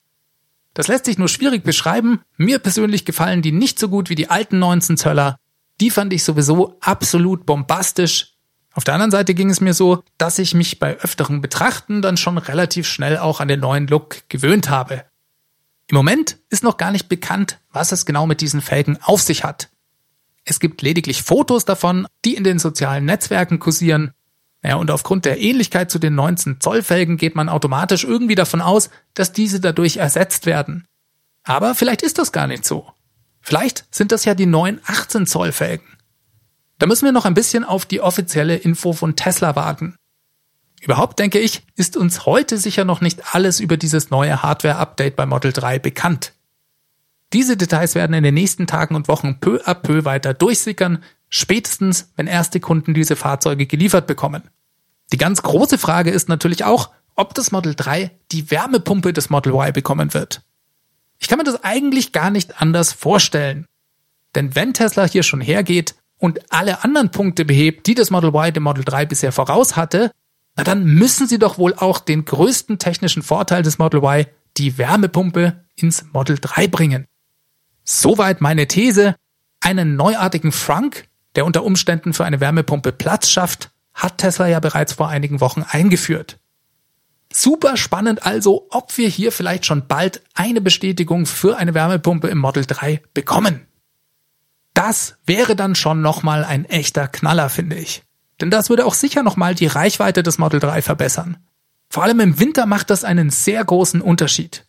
Das 0.75 0.89
lässt 0.89 1.05
sich 1.05 1.19
nur 1.19 1.29
schwierig 1.29 1.65
beschreiben. 1.65 2.21
Mir 2.37 2.59
persönlich 2.59 3.05
gefallen 3.05 3.43
die 3.43 3.53
nicht 3.53 3.79
so 3.79 3.89
gut 3.89 4.09
wie 4.09 4.15
die 4.15 4.31
alten 4.31 4.59
19 4.59 4.97
Zöller. 4.97 5.37
Die 5.81 5.91
fand 5.91 6.13
ich 6.13 6.25
sowieso 6.25 6.77
absolut 6.81 7.47
bombastisch. 7.47 8.35
Auf 8.73 8.85
der 8.85 8.95
anderen 8.95 9.11
Seite 9.11 9.35
ging 9.35 9.51
es 9.51 9.61
mir 9.61 9.75
so, 9.75 10.05
dass 10.19 10.39
ich 10.39 10.55
mich 10.55 10.79
bei 10.79 10.97
öfteren 10.99 11.41
Betrachten 11.41 12.03
dann 12.03 12.17
schon 12.17 12.39
relativ 12.39 12.87
schnell 12.87 13.19
auch 13.19 13.41
an 13.41 13.49
den 13.49 13.61
neuen 13.61 13.87
Look 13.87 14.29
gewöhnt 14.29 14.71
habe. 14.71 15.05
Im 15.89 15.97
Moment 15.97 16.39
ist 16.51 16.63
noch 16.63 16.77
gar 16.77 16.93
nicht 16.93 17.09
bekannt, 17.09 17.59
was 17.73 17.91
es 17.91 18.07
genau 18.07 18.27
mit 18.27 18.41
diesen 18.41 18.61
Felgen 18.61 18.99
auf 19.03 19.23
sich 19.23 19.43
hat. 19.43 19.71
Es 20.45 20.61
gibt 20.61 20.83
lediglich 20.83 21.23
Fotos 21.23 21.65
davon, 21.65 22.07
die 22.25 22.37
in 22.37 22.45
den 22.45 22.59
sozialen 22.59 23.05
Netzwerken 23.05 23.59
kursieren, 23.59 24.13
naja, 24.63 24.77
und 24.77 24.91
aufgrund 24.91 25.25
der 25.25 25.41
Ähnlichkeit 25.41 25.91
zu 25.91 25.99
den 25.99 26.15
19 26.15 26.61
Zoll 26.61 26.83
Felgen 26.83 27.17
geht 27.17 27.35
man 27.35 27.49
automatisch 27.49 28.05
irgendwie 28.05 28.35
davon 28.35 28.61
aus, 28.61 28.91
dass 29.15 29.33
diese 29.33 29.59
dadurch 29.59 29.97
ersetzt 29.97 30.45
werden. 30.45 30.87
Aber 31.45 31.75
vielleicht 31.75 32.03
ist 32.03 32.19
das 32.19 32.31
gar 32.31 32.47
nicht 32.47 32.67
so. 32.67 32.93
Vielleicht 33.41 33.87
sind 33.95 34.13
das 34.13 34.25
ja 34.25 34.35
die 34.35 34.47
neuen 34.47 34.81
18 34.87 35.27
Zoll 35.27 35.53
Felgen. 35.53 35.87
Da 36.79 36.87
müssen 36.87 37.05
wir 37.05 37.13
noch 37.13 37.25
ein 37.25 37.35
bisschen 37.35 37.65
auf 37.65 37.87
die 37.87 38.01
offizielle 38.01 38.57
Info 38.57 38.93
von 38.93 39.17
Tesla 39.17 39.57
warten. 39.57 39.97
Überhaupt 40.81 41.19
denke 41.19 41.39
ich, 41.39 41.63
ist 41.77 41.97
uns 41.97 42.25
heute 42.25 42.57
sicher 42.57 42.85
noch 42.85 43.01
nicht 43.01 43.35
alles 43.35 43.61
über 43.61 43.77
dieses 43.77 44.11
neue 44.11 44.43
Hardware-Update 44.43 45.17
bei 45.17 45.27
Model 45.27 45.53
3 45.53 45.79
bekannt. 45.79 46.33
Diese 47.33 47.57
Details 47.57 47.95
werden 47.95 48.15
in 48.15 48.25
den 48.25 48.35
nächsten 48.35 48.67
Tagen 48.67 48.95
und 48.95 49.09
Wochen 49.09 49.41
peu 49.41 49.61
à 49.65 49.75
peu 49.75 50.05
weiter 50.05 50.35
durchsickern, 50.35 51.05
Spätestens, 51.31 52.11
wenn 52.17 52.27
erste 52.27 52.59
Kunden 52.59 52.93
diese 52.93 53.15
Fahrzeuge 53.15 53.67
geliefert 53.67 54.09
bekommen. 54.09 54.43
Die 55.13 55.17
ganz 55.17 55.43
große 55.43 55.79
Frage 55.79 56.11
ist 56.11 56.29
natürlich 56.29 56.65
auch, 56.65 56.91
ob 57.15 57.35
das 57.35 57.53
Model 57.53 57.75
3 57.75 58.11
die 58.33 58.51
Wärmepumpe 58.51 59.13
des 59.13 59.31
Model 59.31 59.53
Y 59.53 59.73
bekommen 59.73 60.13
wird. 60.13 60.43
Ich 61.21 61.29
kann 61.29 61.39
mir 61.39 61.45
das 61.45 61.63
eigentlich 61.63 62.13
gar 62.13 62.31
nicht 62.31 62.61
anders 62.61 62.93
vorstellen. 62.93 63.67
Denn 64.35 64.57
wenn 64.57 64.75
Tesla 64.75 65.05
hier 65.05 65.23
schon 65.23 65.41
hergeht 65.41 65.95
und 66.19 66.53
alle 66.53 66.83
anderen 66.83 67.11
Punkte 67.11 67.45
behebt, 67.45 67.87
die 67.87 67.95
das 67.95 68.11
Model 68.11 68.31
Y 68.31 68.53
dem 68.53 68.63
Model 68.65 68.85
3 68.85 69.07
bisher 69.07 69.31
voraus 69.31 69.77
hatte, 69.77 70.11
na 70.57 70.65
dann 70.65 70.85
müssen 70.85 71.29
sie 71.29 71.39
doch 71.39 71.59
wohl 71.59 71.75
auch 71.75 71.99
den 72.01 72.25
größten 72.25 72.79
technischen 72.79 73.23
Vorteil 73.23 73.63
des 73.63 73.79
Model 73.79 74.03
Y, 74.03 74.27
die 74.57 74.79
Wärmepumpe, 74.79 75.65
ins 75.77 76.05
Model 76.13 76.39
3 76.41 76.69
bringen. 76.69 77.07
Soweit 77.85 78.41
meine 78.41 78.67
These. 78.67 79.15
Einen 79.61 79.95
neuartigen 79.97 80.53
Frunk, 80.53 81.09
der 81.35 81.45
unter 81.45 81.65
Umständen 81.65 82.15
für 82.15 82.25
eine 82.25 82.41
Wärmepumpe 82.41 82.93
Platz 82.93 83.29
schafft, 83.29 83.71
hat 83.93 84.19
Tesla 84.19 84.49
ja 84.49 84.59
bereits 84.59 84.95
vor 84.95 85.09
einigen 85.09 85.41
Wochen 85.41 85.65
eingeführt. 85.69 86.39
Super 87.33 87.77
spannend 87.77 88.27
also, 88.27 88.67
ob 88.71 88.97
wir 88.99 89.09
hier 89.09 89.31
vielleicht 89.31 89.65
schon 89.65 89.87
bald 89.87 90.23
eine 90.35 90.61
Bestätigung 90.61 91.27
für 91.27 91.57
eine 91.57 91.75
Wärmepumpe 91.75 92.29
im 92.29 92.39
Model 92.39 92.67
3 92.67 93.03
bekommen. 93.15 93.67
Das 94.75 95.17
wäre 95.27 95.55
dann 95.55 95.75
schon 95.75 96.03
nochmal 96.03 96.45
ein 96.45 96.65
echter 96.65 97.07
Knaller, 97.07 97.49
finde 97.49 97.77
ich. 97.77 98.03
Denn 98.41 98.51
das 98.51 98.69
würde 98.69 98.87
auch 98.87 98.95
sicher 98.95 99.23
nochmal 99.23 99.55
die 99.55 99.67
Reichweite 99.67 100.23
des 100.23 100.39
Model 100.39 100.59
3 100.59 100.83
verbessern. 100.83 101.37
Vor 101.89 102.03
allem 102.03 102.21
im 102.21 102.41
Winter 102.41 102.67
macht 102.67 102.91
das 102.91 103.05
einen 103.05 103.31
sehr 103.31 103.65
großen 103.65 104.01
Unterschied. 104.01 104.65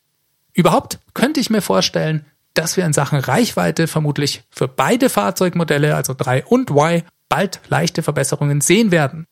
Überhaupt 0.53 0.99
könnte 1.13 1.39
ich 1.39 1.49
mir 1.49 1.61
vorstellen, 1.61 2.25
dass 2.53 2.77
wir 2.77 2.85
in 2.85 2.93
Sachen 2.93 3.19
Reichweite 3.19 3.87
vermutlich 3.87 4.43
für 4.49 4.67
beide 4.67 5.09
Fahrzeugmodelle, 5.09 5.95
also 5.95 6.13
3 6.13 6.45
und 6.45 6.71
Y, 6.71 7.03
bald 7.29 7.61
leichte 7.69 8.03
Verbesserungen 8.03 8.59
sehen 8.59 8.91
werden. 8.91 9.25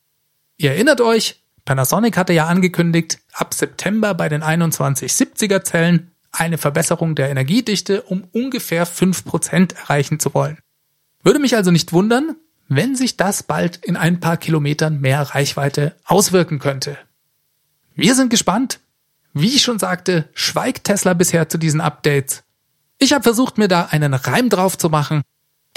Ihr 0.58 0.72
erinnert 0.72 1.02
euch, 1.02 1.44
Panasonic 1.70 2.18
hatte 2.18 2.34
ja 2.34 2.48
angekündigt, 2.48 3.20
ab 3.32 3.54
September 3.54 4.16
bei 4.16 4.28
den 4.28 4.42
2170er 4.42 5.64
Zellen 5.64 6.10
eine 6.32 6.58
Verbesserung 6.58 7.14
der 7.14 7.30
Energiedichte 7.30 8.02
um 8.02 8.24
ungefähr 8.32 8.88
5% 8.88 9.76
erreichen 9.76 10.20
zu 10.20 10.34
wollen. 10.34 10.58
Würde 11.22 11.38
mich 11.38 11.56
also 11.56 11.70
nicht 11.70 11.94
wundern, 11.94 12.36
wenn 12.70 12.96
sich 12.96 13.18
das 13.18 13.44
bald 13.44 13.86
in 13.86 13.98
ein 13.98 14.20
paar 14.20 14.38
Kilometern 14.38 15.00
mehr 15.00 15.22
Reichweite 15.22 15.96
auswirken 16.06 16.58
könnte. 16.58 16.98
Wir 17.94 18.16
sind 18.16 18.32
gespannt. 18.32 18.80
Wie 19.34 19.54
ich 19.54 19.62
schon 19.62 19.78
sagte, 19.78 20.28
schweigt 20.34 20.86
Tesla 20.86 21.14
bisher 21.14 21.50
zu 21.50 21.60
diesen 21.60 21.82
Updates. 21.82 22.46
Ich 22.98 23.14
habe 23.14 23.22
versucht, 23.22 23.60
mir 23.60 23.68
da 23.68 23.90
einen 23.92 24.16
Reim 24.16 24.50
drauf 24.50 24.76
zu 24.76 24.90
machen, 24.90 25.22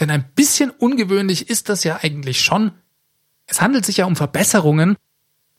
denn 0.00 0.10
ein 0.10 0.24
bisschen 0.34 0.70
ungewöhnlich 0.70 1.50
ist 1.50 1.68
das 1.68 1.84
ja 1.84 1.98
eigentlich 2.00 2.40
schon. 2.40 2.72
Es 3.44 3.60
handelt 3.60 3.84
sich 3.84 3.98
ja 3.98 4.06
um 4.06 4.16
Verbesserungen. 4.16 4.96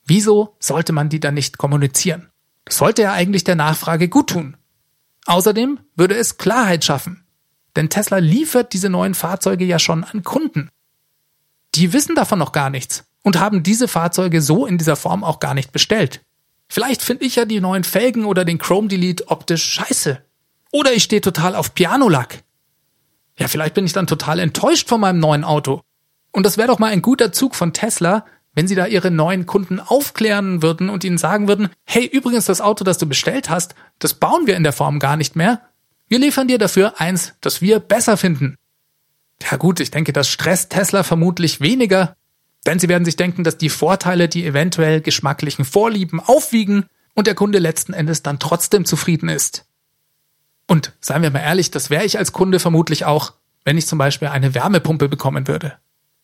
Wieso 0.05 0.55
sollte 0.60 0.93
man 0.93 1.10
die 1.10 1.19
dann 1.19 1.33
nicht 1.33 1.57
kommunizieren? 1.57 2.29
Das 2.65 2.77
sollte 2.77 3.03
ja 3.03 3.13
eigentlich 3.13 3.43
der 3.43 3.55
Nachfrage 3.55 4.10
guttun. 4.10 4.57
Außerdem 5.25 5.79
würde 5.95 6.15
es 6.15 6.38
Klarheit 6.38 6.83
schaffen. 6.83 7.25
Denn 7.75 7.89
Tesla 7.89 8.17
liefert 8.17 8.74
diese 8.74 8.89
neuen 8.89 9.15
Fahrzeuge 9.15 9.65
ja 9.65 9.79
schon 9.79 10.03
an 10.03 10.24
Kunden. 10.24 10.69
Die 11.75 11.93
wissen 11.93 12.15
davon 12.15 12.39
noch 12.39 12.51
gar 12.51 12.69
nichts 12.69 13.05
und 13.24 13.39
haben 13.39 13.63
diese 13.63 13.88
Fahrzeuge 13.88 14.41
so 14.41 14.65
in 14.65 14.77
dieser 14.77 14.95
Form 14.95 15.24
auch 15.24 15.39
gar 15.39 15.53
nicht 15.53 15.72
bestellt. 15.72 16.22
Vielleicht 16.69 17.01
finde 17.01 17.25
ich 17.25 17.36
ja 17.36 17.45
die 17.45 17.62
neuen 17.62 17.83
Felgen 17.83 18.25
oder 18.25 18.45
den 18.45 18.57
Chrome 18.57 18.88
Delete 18.88 19.27
optisch 19.27 19.63
scheiße. 19.63 20.22
Oder 20.72 20.93
ich 20.93 21.03
stehe 21.03 21.22
total 21.22 21.55
auf 21.55 21.74
Pianolack. 21.74 22.43
Ja, 23.38 23.48
vielleicht 23.48 23.74
bin 23.74 23.86
ich 23.86 23.93
dann 23.93 24.07
total 24.07 24.39
enttäuscht 24.39 24.89
von 24.89 25.01
meinem 25.01 25.19
neuen 25.19 25.43
Auto. 25.43 25.81
Und 26.31 26.45
das 26.45 26.57
wäre 26.57 26.67
doch 26.67 26.79
mal 26.79 26.91
ein 26.91 27.01
guter 27.01 27.31
Zug 27.31 27.55
von 27.55 27.74
Tesla, 27.74 28.25
wenn 28.55 28.67
sie 28.67 28.75
da 28.75 28.86
ihre 28.86 29.12
neuen 29.12 29.45
Kunden 29.45 29.79
aufklären 29.79 30.62
würden 30.62 30.89
und 30.89 31.03
ihnen 31.03 31.17
sagen 31.17 31.48
würden, 31.48 31.69
hey, 31.86 32.05
übrigens 32.05 32.45
das 32.45 32.62
Auto, 32.62 32.83
das 32.83 32.98
du 32.98 33.07
bestellt 33.07 33.50
hast, 33.50 33.75
das 34.00 34.13
bauen 34.13 34.48
wir 34.48 34.55
in 34.55 34.63
der 34.63 34.74
Form 34.74 35.00
gar 35.00 35.17
nicht 35.17 35.36
mehr. 35.36 35.62
Wir 36.07 36.19
liefern 36.19 36.48
dir 36.48 36.60
dafür 36.60 37.00
eins, 37.00 37.33
das 37.41 37.62
wir 37.62 37.79
besser 37.79 38.17
finden. 38.17 38.57
Ja 39.50 39.57
gut, 39.57 39.79
ich 39.79 39.91
denke, 39.91 40.13
das 40.13 40.29
stresst 40.29 40.69
Tesla 40.72 41.03
vermutlich 41.03 41.62
weniger, 41.62 42.15
denn 42.65 42.79
sie 42.79 42.89
werden 42.89 43.05
sich 43.05 43.15
denken, 43.15 43.43
dass 43.43 43.57
die 43.57 43.69
Vorteile 43.69 44.29
die 44.29 44.45
eventuell 44.45 45.01
geschmacklichen 45.01 45.65
Vorlieben 45.65 46.19
aufwiegen 46.19 46.86
und 47.15 47.27
der 47.27 47.36
Kunde 47.36 47.60
letzten 47.60 47.93
Endes 47.93 48.24
dann 48.24 48.39
trotzdem 48.39 48.86
zufrieden 48.86 49.29
ist. 49.29 49.65
Und 50.67 50.93
seien 51.01 51.24
wir 51.24 51.31
mal 51.31 51.39
ehrlich, 51.39 51.72
das 51.72 51.89
wäre 51.89 52.05
ich 52.05 52.17
als 52.17 52.31
Kunde 52.31 52.60
vermutlich 52.60 53.05
auch, 53.05 53.33
wenn 53.65 53.77
ich 53.77 53.88
zum 53.88 53.98
Beispiel 53.98 54.29
eine 54.29 54.53
Wärmepumpe 54.53 55.10
bekommen 55.10 55.48
würde 55.48 55.77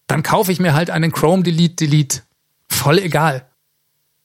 dann 0.09 0.23
kaufe 0.23 0.51
ich 0.51 0.59
mir 0.59 0.73
halt 0.73 0.89
einen 0.89 1.11
Chrome 1.11 1.43
Delete 1.43 1.75
Delete. 1.75 2.21
Voll 2.67 2.97
egal. 2.97 3.47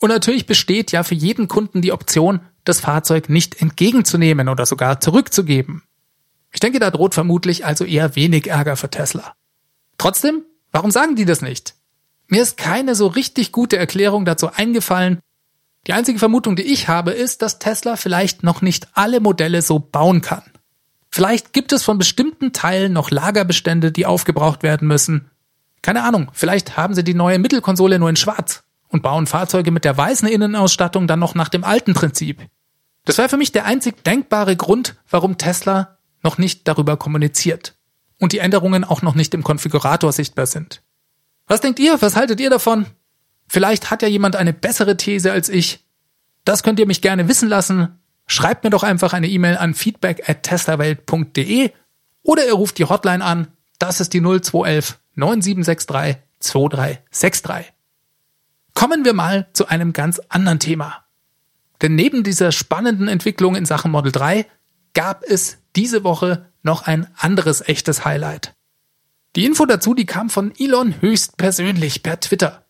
Und 0.00 0.08
natürlich 0.08 0.46
besteht 0.46 0.92
ja 0.92 1.02
für 1.02 1.14
jeden 1.14 1.46
Kunden 1.46 1.82
die 1.82 1.92
Option, 1.92 2.40
das 2.64 2.80
Fahrzeug 2.80 3.28
nicht 3.28 3.60
entgegenzunehmen 3.60 4.48
oder 4.48 4.64
sogar 4.64 5.00
zurückzugeben. 5.00 5.82
Ich 6.52 6.60
denke, 6.60 6.78
da 6.78 6.90
droht 6.90 7.12
vermutlich 7.14 7.66
also 7.66 7.84
eher 7.84 8.16
wenig 8.16 8.46
Ärger 8.46 8.76
für 8.76 8.88
Tesla. 8.88 9.34
Trotzdem, 9.98 10.42
warum 10.72 10.90
sagen 10.90 11.16
die 11.16 11.26
das 11.26 11.42
nicht? 11.42 11.74
Mir 12.28 12.42
ist 12.42 12.56
keine 12.56 12.94
so 12.94 13.06
richtig 13.06 13.52
gute 13.52 13.76
Erklärung 13.76 14.24
dazu 14.24 14.50
eingefallen. 14.50 15.20
Die 15.86 15.92
einzige 15.92 16.18
Vermutung, 16.18 16.56
die 16.56 16.62
ich 16.62 16.88
habe, 16.88 17.10
ist, 17.10 17.42
dass 17.42 17.58
Tesla 17.58 17.96
vielleicht 17.96 18.42
noch 18.42 18.62
nicht 18.62 18.88
alle 18.94 19.20
Modelle 19.20 19.60
so 19.60 19.80
bauen 19.80 20.22
kann. 20.22 20.44
Vielleicht 21.10 21.52
gibt 21.52 21.72
es 21.72 21.82
von 21.82 21.98
bestimmten 21.98 22.54
Teilen 22.54 22.94
noch 22.94 23.10
Lagerbestände, 23.10 23.92
die 23.92 24.06
aufgebraucht 24.06 24.62
werden 24.62 24.88
müssen. 24.88 25.30
Keine 25.84 26.02
Ahnung, 26.02 26.30
vielleicht 26.32 26.78
haben 26.78 26.94
sie 26.94 27.04
die 27.04 27.12
neue 27.12 27.38
Mittelkonsole 27.38 27.98
nur 27.98 28.08
in 28.08 28.16
schwarz 28.16 28.64
und 28.88 29.02
bauen 29.02 29.26
Fahrzeuge 29.26 29.70
mit 29.70 29.84
der 29.84 29.94
weißen 29.94 30.26
Innenausstattung 30.26 31.06
dann 31.06 31.18
noch 31.18 31.34
nach 31.34 31.50
dem 31.50 31.62
alten 31.62 31.92
Prinzip. 31.92 32.40
Das 33.04 33.18
wäre 33.18 33.28
für 33.28 33.36
mich 33.36 33.52
der 33.52 33.66
einzig 33.66 34.02
denkbare 34.02 34.56
Grund, 34.56 34.96
warum 35.10 35.36
Tesla 35.36 35.98
noch 36.22 36.38
nicht 36.38 36.66
darüber 36.68 36.96
kommuniziert 36.96 37.76
und 38.18 38.32
die 38.32 38.38
Änderungen 38.38 38.82
auch 38.82 39.02
noch 39.02 39.14
nicht 39.14 39.34
im 39.34 39.44
Konfigurator 39.44 40.10
sichtbar 40.10 40.46
sind. 40.46 40.82
Was 41.48 41.60
denkt 41.60 41.78
ihr? 41.78 42.00
Was 42.00 42.16
haltet 42.16 42.40
ihr 42.40 42.48
davon? 42.48 42.86
Vielleicht 43.46 43.90
hat 43.90 44.00
ja 44.00 44.08
jemand 44.08 44.36
eine 44.36 44.54
bessere 44.54 44.96
These 44.96 45.32
als 45.32 45.50
ich. 45.50 45.84
Das 46.46 46.62
könnt 46.62 46.80
ihr 46.80 46.86
mich 46.86 47.02
gerne 47.02 47.28
wissen 47.28 47.50
lassen. 47.50 48.00
Schreibt 48.26 48.64
mir 48.64 48.70
doch 48.70 48.84
einfach 48.84 49.12
eine 49.12 49.28
E-Mail 49.28 49.58
an 49.58 49.74
feedback 49.74 50.30
at 50.30 50.44
teslawelt.de 50.44 51.72
oder 52.22 52.46
ihr 52.46 52.54
ruft 52.54 52.78
die 52.78 52.86
Hotline 52.86 53.22
an. 53.22 53.48
Das 53.78 54.00
ist 54.00 54.14
die 54.14 54.22
0211 54.22 54.98
9763 55.14 56.22
2363. 56.40 57.72
Kommen 58.74 59.04
wir 59.04 59.14
mal 59.14 59.48
zu 59.52 59.68
einem 59.68 59.92
ganz 59.92 60.20
anderen 60.28 60.58
Thema. 60.58 61.04
Denn 61.82 61.94
neben 61.94 62.22
dieser 62.22 62.52
spannenden 62.52 63.08
Entwicklung 63.08 63.56
in 63.56 63.66
Sachen 63.66 63.90
Model 63.90 64.12
3 64.12 64.46
gab 64.94 65.22
es 65.24 65.58
diese 65.76 66.04
Woche 66.04 66.50
noch 66.62 66.86
ein 66.86 67.08
anderes 67.16 67.60
echtes 67.68 68.04
Highlight. 68.04 68.54
Die 69.36 69.44
Info 69.44 69.66
dazu, 69.66 69.94
die 69.94 70.06
kam 70.06 70.30
von 70.30 70.52
Elon 70.56 71.00
höchst 71.00 71.36
persönlich 71.36 72.02
per 72.02 72.20
Twitter. 72.20 72.64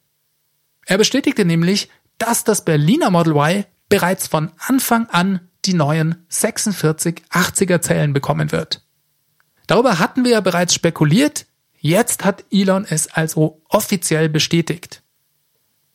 Er 0.87 0.99
bestätigte 0.99 1.45
nämlich, 1.45 1.91
dass 2.19 2.45
das 2.45 2.65
Berliner 2.65 3.11
Model 3.11 3.35
Y 3.35 3.65
bereits 3.89 4.29
von 4.29 4.51
Anfang 4.59 5.07
an 5.11 5.49
die 5.65 5.75
neuen 5.75 6.27
4680er 6.31 7.81
Zellen 7.81 8.13
bekommen 8.13 8.53
wird. 8.53 8.83
Darüber 9.67 9.99
hatten 9.99 10.25
wir 10.25 10.33
ja 10.33 10.41
bereits 10.41 10.75
spekuliert, 10.75 11.47
Jetzt 11.87 12.25
hat 12.25 12.47
Elon 12.51 12.87
es 12.89 13.09
also 13.09 13.61
offiziell 13.69 14.31
bestätigt. 14.31 15.03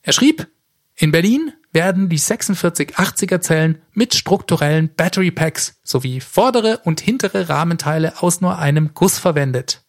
Er 0.02 0.12
schrieb, 0.12 0.46
in 0.94 1.10
Berlin 1.10 1.52
werden 1.72 2.08
die 2.08 2.20
4680er 2.20 3.40
Zellen 3.40 3.82
mit 3.92 4.14
strukturellen 4.14 4.94
Battery 4.94 5.32
Packs 5.32 5.80
sowie 5.82 6.20
vordere 6.20 6.78
und 6.84 7.00
hintere 7.00 7.48
Rahmenteile 7.48 8.22
aus 8.22 8.40
nur 8.40 8.56
einem 8.56 8.94
Guss 8.94 9.18
verwendet. 9.18 9.82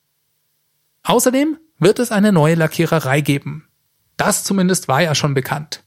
Außerdem 1.04 1.60
wird 1.78 2.00
es 2.00 2.12
eine 2.12 2.32
neue 2.32 2.56
Lackiererei 2.56 3.22
geben. 3.22 3.68
Das 4.18 4.44
zumindest 4.44 4.88
war 4.88 5.04
ja 5.04 5.14
schon 5.14 5.36
bekannt. 5.36 5.84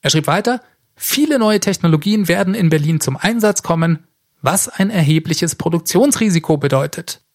Er 0.00 0.08
schrieb 0.08 0.26
weiter, 0.26 0.62
viele 0.96 1.38
neue 1.38 1.60
Technologien 1.60 2.28
werden 2.28 2.54
in 2.54 2.70
Berlin 2.70 2.98
zum 2.98 3.18
Einsatz 3.18 3.62
kommen, 3.62 4.06
was 4.40 4.70
ein 4.70 4.88
erhebliches 4.88 5.54
Produktionsrisiko 5.54 6.56
bedeutet. 6.56 7.27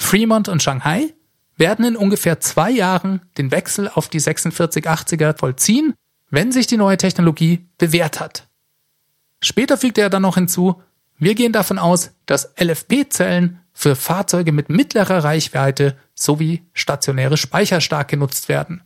Fremont 0.00 0.48
und 0.48 0.62
Shanghai 0.62 1.14
werden 1.56 1.84
in 1.84 1.96
ungefähr 1.96 2.40
zwei 2.40 2.70
Jahren 2.70 3.20
den 3.38 3.52
Wechsel 3.52 3.88
auf 3.88 4.08
die 4.08 4.20
4680er 4.20 5.38
vollziehen, 5.38 5.94
wenn 6.30 6.52
sich 6.52 6.66
die 6.66 6.78
neue 6.78 6.96
Technologie 6.96 7.68
bewährt 7.78 8.18
hat. 8.18 8.48
Später 9.42 9.76
fügte 9.76 10.00
er 10.00 10.10
dann 10.10 10.22
noch 10.22 10.36
hinzu, 10.36 10.82
wir 11.18 11.34
gehen 11.34 11.52
davon 11.52 11.78
aus, 11.78 12.12
dass 12.26 12.54
LFP-Zellen 12.58 13.60
für 13.72 13.94
Fahrzeuge 13.94 14.52
mit 14.52 14.68
mittlerer 14.68 15.22
Reichweite 15.22 15.96
sowie 16.14 16.66
stationäre 16.72 17.36
Speicher 17.36 17.80
stark 17.80 18.08
genutzt 18.08 18.48
werden. 18.48 18.82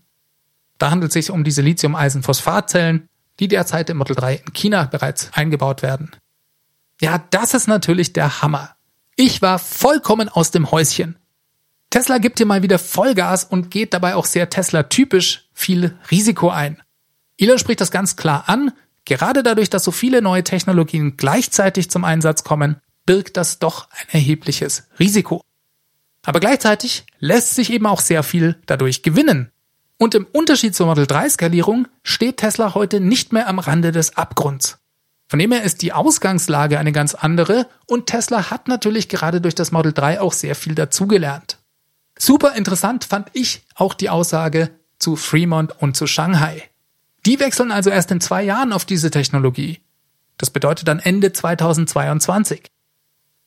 Da 0.78 0.90
handelt 0.90 1.10
es 1.10 1.14
sich 1.14 1.30
um 1.30 1.44
diese 1.44 1.62
Lithium-Eisen-Phosphat-Zellen, 1.62 3.08
die 3.38 3.48
derzeit 3.48 3.88
im 3.88 3.98
Model 3.98 4.16
3 4.16 4.42
in 4.46 4.52
China 4.52 4.84
bereits 4.84 5.30
eingebaut 5.32 5.82
werden. 5.82 6.10
Ja, 7.00 7.24
das 7.30 7.54
ist 7.54 7.68
natürlich 7.68 8.12
der 8.12 8.42
Hammer. 8.42 8.73
Ich 9.16 9.42
war 9.42 9.58
vollkommen 9.58 10.28
aus 10.28 10.50
dem 10.50 10.70
Häuschen. 10.70 11.16
Tesla 11.90 12.18
gibt 12.18 12.38
hier 12.38 12.46
mal 12.46 12.62
wieder 12.64 12.80
Vollgas 12.80 13.44
und 13.44 13.70
geht 13.70 13.94
dabei 13.94 14.16
auch 14.16 14.24
sehr 14.24 14.50
Tesla-typisch 14.50 15.48
viel 15.52 15.96
Risiko 16.10 16.50
ein. 16.50 16.82
Elon 17.38 17.58
spricht 17.58 17.80
das 17.80 17.92
ganz 17.92 18.16
klar 18.16 18.48
an. 18.48 18.72
gerade 19.04 19.42
dadurch, 19.42 19.70
dass 19.70 19.84
so 19.84 19.92
viele 19.92 20.22
neue 20.22 20.42
Technologien 20.42 21.16
gleichzeitig 21.16 21.90
zum 21.90 22.04
Einsatz 22.04 22.42
kommen, 22.42 22.80
birgt 23.06 23.36
das 23.36 23.60
doch 23.60 23.88
ein 23.90 24.08
erhebliches 24.10 24.88
Risiko. 24.98 25.42
Aber 26.24 26.40
gleichzeitig 26.40 27.04
lässt 27.20 27.54
sich 27.54 27.70
eben 27.70 27.86
auch 27.86 28.00
sehr 28.00 28.22
viel 28.22 28.56
dadurch 28.66 29.02
gewinnen. 29.02 29.52
Und 29.96 30.16
im 30.16 30.26
Unterschied 30.32 30.74
zur 30.74 30.86
Model 30.86 31.06
3 31.06 31.28
Skalierung 31.28 31.86
steht 32.02 32.38
Tesla 32.38 32.74
heute 32.74 32.98
nicht 32.98 33.32
mehr 33.32 33.46
am 33.46 33.60
Rande 33.60 33.92
des 33.92 34.16
Abgrunds. 34.16 34.78
Von 35.28 35.38
dem 35.38 35.52
her 35.52 35.62
ist 35.62 35.82
die 35.82 35.92
Ausgangslage 35.92 36.78
eine 36.78 36.92
ganz 36.92 37.14
andere 37.14 37.66
und 37.86 38.06
Tesla 38.06 38.50
hat 38.50 38.68
natürlich 38.68 39.08
gerade 39.08 39.40
durch 39.40 39.54
das 39.54 39.72
Model 39.72 39.92
3 39.92 40.20
auch 40.20 40.32
sehr 40.32 40.54
viel 40.54 40.74
dazugelernt. 40.74 41.58
Super 42.18 42.54
interessant 42.54 43.04
fand 43.04 43.28
ich 43.32 43.64
auch 43.74 43.94
die 43.94 44.10
Aussage 44.10 44.70
zu 44.98 45.16
Fremont 45.16 45.80
und 45.80 45.96
zu 45.96 46.06
Shanghai. 46.06 46.62
Die 47.26 47.40
wechseln 47.40 47.72
also 47.72 47.90
erst 47.90 48.10
in 48.10 48.20
zwei 48.20 48.42
Jahren 48.42 48.72
auf 48.72 48.84
diese 48.84 49.10
Technologie. 49.10 49.80
Das 50.36 50.50
bedeutet 50.50 50.88
dann 50.88 50.98
Ende 50.98 51.32
2022. 51.32 52.66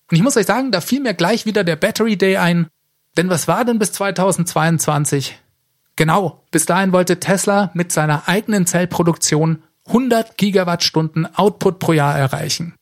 Und 0.09 0.15
ich 0.15 0.23
muss 0.23 0.37
euch 0.37 0.45
sagen, 0.45 0.71
da 0.71 0.81
fiel 0.81 1.01
mir 1.01 1.13
gleich 1.13 1.45
wieder 1.45 1.63
der 1.63 1.75
Battery 1.75 2.17
Day 2.17 2.37
ein. 2.37 2.67
Denn 3.17 3.29
was 3.29 3.47
war 3.47 3.65
denn 3.65 3.79
bis 3.79 3.91
2022? 3.91 5.39
Genau, 5.95 6.43
bis 6.51 6.65
dahin 6.65 6.91
wollte 6.91 7.19
Tesla 7.19 7.71
mit 7.73 7.91
seiner 7.91 8.27
eigenen 8.27 8.65
Zellproduktion 8.65 9.63
100 9.87 10.37
Gigawattstunden 10.37 11.25
Output 11.35 11.79
pro 11.79 11.93
Jahr 11.93 12.17
erreichen. 12.17 12.75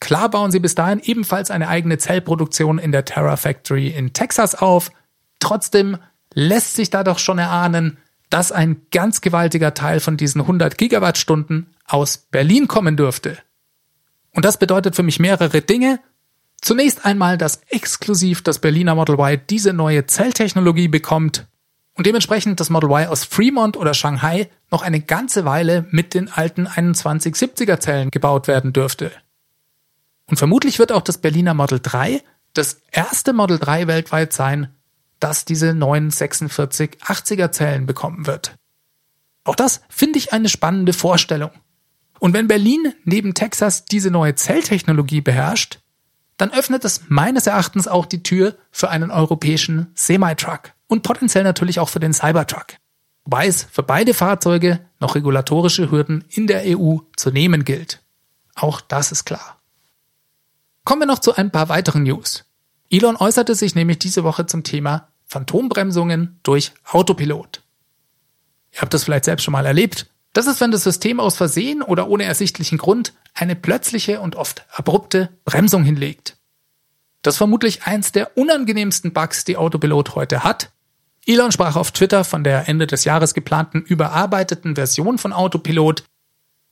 Klar 0.00 0.28
bauen 0.30 0.50
sie 0.50 0.60
bis 0.60 0.74
dahin 0.74 1.00
ebenfalls 1.02 1.50
eine 1.50 1.68
eigene 1.68 1.98
Zellproduktion 1.98 2.78
in 2.78 2.92
der 2.92 3.04
Terra 3.04 3.36
Factory 3.36 3.88
in 3.88 4.12
Texas 4.12 4.54
auf. 4.54 4.90
Trotzdem 5.38 5.96
lässt 6.34 6.74
sich 6.74 6.90
da 6.90 7.04
doch 7.04 7.18
schon 7.18 7.38
erahnen, 7.38 7.98
dass 8.28 8.52
ein 8.52 8.82
ganz 8.90 9.20
gewaltiger 9.20 9.74
Teil 9.74 10.00
von 10.00 10.16
diesen 10.16 10.42
100 10.42 10.76
Gigawattstunden 10.76 11.68
aus 11.86 12.18
Berlin 12.18 12.68
kommen 12.68 12.96
dürfte. 12.96 13.38
Und 14.34 14.44
das 14.44 14.58
bedeutet 14.58 14.96
für 14.96 15.02
mich 15.02 15.20
mehrere 15.20 15.62
Dinge. 15.62 16.00
Zunächst 16.60 17.04
einmal, 17.04 17.38
dass 17.38 17.62
exklusiv 17.68 18.42
das 18.42 18.58
Berliner 18.58 18.94
Model 18.94 19.18
Y 19.18 19.40
diese 19.48 19.72
neue 19.72 20.06
Zelltechnologie 20.06 20.88
bekommt 20.88 21.46
und 21.96 22.06
dementsprechend 22.06 22.60
das 22.60 22.70
Model 22.70 22.90
Y 22.90 23.08
aus 23.08 23.24
Fremont 23.24 23.76
oder 23.76 23.94
Shanghai 23.94 24.50
noch 24.70 24.82
eine 24.82 25.00
ganze 25.00 25.44
Weile 25.44 25.86
mit 25.90 26.14
den 26.14 26.28
alten 26.30 26.66
2170er 26.66 27.78
Zellen 27.78 28.10
gebaut 28.10 28.48
werden 28.48 28.72
dürfte. 28.72 29.12
Und 30.26 30.38
vermutlich 30.38 30.78
wird 30.78 30.90
auch 30.90 31.02
das 31.02 31.18
Berliner 31.18 31.54
Model 31.54 31.80
3 31.80 32.22
das 32.52 32.80
erste 32.92 33.32
Model 33.32 33.58
3 33.58 33.88
weltweit 33.88 34.32
sein, 34.32 34.68
das 35.18 35.44
diese 35.44 35.74
neuen 35.74 36.10
4680er 36.10 37.50
Zellen 37.50 37.86
bekommen 37.86 38.26
wird. 38.26 38.54
Auch 39.44 39.56
das 39.56 39.80
finde 39.88 40.18
ich 40.18 40.32
eine 40.32 40.48
spannende 40.48 40.92
Vorstellung. 40.92 41.50
Und 42.20 42.32
wenn 42.32 42.48
Berlin 42.48 42.94
neben 43.04 43.34
Texas 43.34 43.84
diese 43.84 44.10
neue 44.10 44.34
Zelltechnologie 44.34 45.20
beherrscht, 45.20 45.80
dann 46.36 46.52
öffnet 46.52 46.84
es 46.84 47.02
meines 47.08 47.46
Erachtens 47.46 47.86
auch 47.86 48.06
die 48.06 48.22
Tür 48.22 48.56
für 48.70 48.88
einen 48.88 49.10
europäischen 49.10 49.90
Semi-Truck 49.94 50.73
und 50.86 51.02
potenziell 51.02 51.44
natürlich 51.44 51.80
auch 51.80 51.88
für 51.88 52.00
den 52.00 52.12
Cybertruck. 52.12 52.66
Wobei 53.24 53.46
es 53.46 53.64
für 53.64 53.82
beide 53.82 54.12
Fahrzeuge 54.12 54.80
noch 55.00 55.14
regulatorische 55.14 55.90
Hürden 55.90 56.24
in 56.28 56.46
der 56.46 56.62
EU 56.66 56.98
zu 57.16 57.30
nehmen 57.30 57.64
gilt. 57.64 58.02
Auch 58.54 58.80
das 58.80 59.12
ist 59.12 59.24
klar. 59.24 59.60
Kommen 60.84 61.02
wir 61.02 61.06
noch 61.06 61.18
zu 61.18 61.34
ein 61.34 61.50
paar 61.50 61.68
weiteren 61.70 62.02
News. 62.02 62.44
Elon 62.90 63.16
äußerte 63.16 63.54
sich 63.54 63.74
nämlich 63.74 63.98
diese 63.98 64.24
Woche 64.24 64.46
zum 64.46 64.62
Thema 64.62 65.08
Phantombremsungen 65.24 66.38
durch 66.42 66.72
Autopilot. 66.84 67.62
Ihr 68.72 68.82
habt 68.82 68.92
das 68.92 69.04
vielleicht 69.04 69.24
selbst 69.24 69.44
schon 69.44 69.52
mal 69.52 69.64
erlebt. 69.64 70.06
Das 70.34 70.46
ist, 70.46 70.60
wenn 70.60 70.70
das 70.70 70.82
System 70.82 71.20
aus 71.20 71.36
Versehen 71.36 71.80
oder 71.80 72.08
ohne 72.08 72.24
ersichtlichen 72.24 72.76
Grund 72.76 73.14
eine 73.32 73.56
plötzliche 73.56 74.20
und 74.20 74.36
oft 74.36 74.66
abrupte 74.72 75.30
Bremsung 75.44 75.84
hinlegt. 75.84 76.36
Das 77.22 77.34
ist 77.34 77.38
vermutlich 77.38 77.84
eins 77.84 78.12
der 78.12 78.36
unangenehmsten 78.36 79.12
Bugs, 79.12 79.44
die 79.44 79.56
Autopilot 79.56 80.14
heute 80.14 80.44
hat. 80.44 80.70
Elon 81.26 81.52
sprach 81.52 81.76
auf 81.76 81.90
Twitter 81.92 82.24
von 82.24 82.44
der 82.44 82.68
Ende 82.68 82.86
des 82.86 83.04
Jahres 83.04 83.34
geplanten 83.34 83.80
überarbeiteten 83.80 84.74
Version 84.74 85.18
von 85.18 85.32
Autopilot 85.32 86.04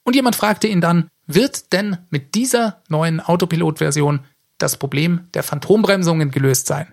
und 0.04 0.14
jemand 0.14 0.36
fragte 0.36 0.66
ihn 0.66 0.80
dann, 0.80 1.08
wird 1.26 1.72
denn 1.72 1.98
mit 2.10 2.34
dieser 2.34 2.82
neuen 2.88 3.20
Autopilot-Version 3.20 4.20
das 4.58 4.76
Problem 4.76 5.28
der 5.34 5.42
Phantombremsungen 5.42 6.30
gelöst 6.30 6.66
sein? 6.66 6.92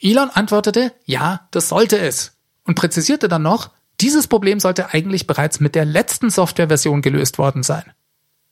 Elon 0.00 0.30
antwortete, 0.30 0.92
ja, 1.04 1.48
das 1.50 1.68
sollte 1.68 1.98
es 1.98 2.36
und 2.64 2.74
präzisierte 2.74 3.28
dann 3.28 3.42
noch, 3.42 3.70
dieses 4.00 4.26
Problem 4.26 4.60
sollte 4.60 4.92
eigentlich 4.92 5.26
bereits 5.26 5.60
mit 5.60 5.74
der 5.74 5.84
letzten 5.84 6.30
Softwareversion 6.30 7.00
gelöst 7.00 7.38
worden 7.38 7.62
sein. 7.62 7.84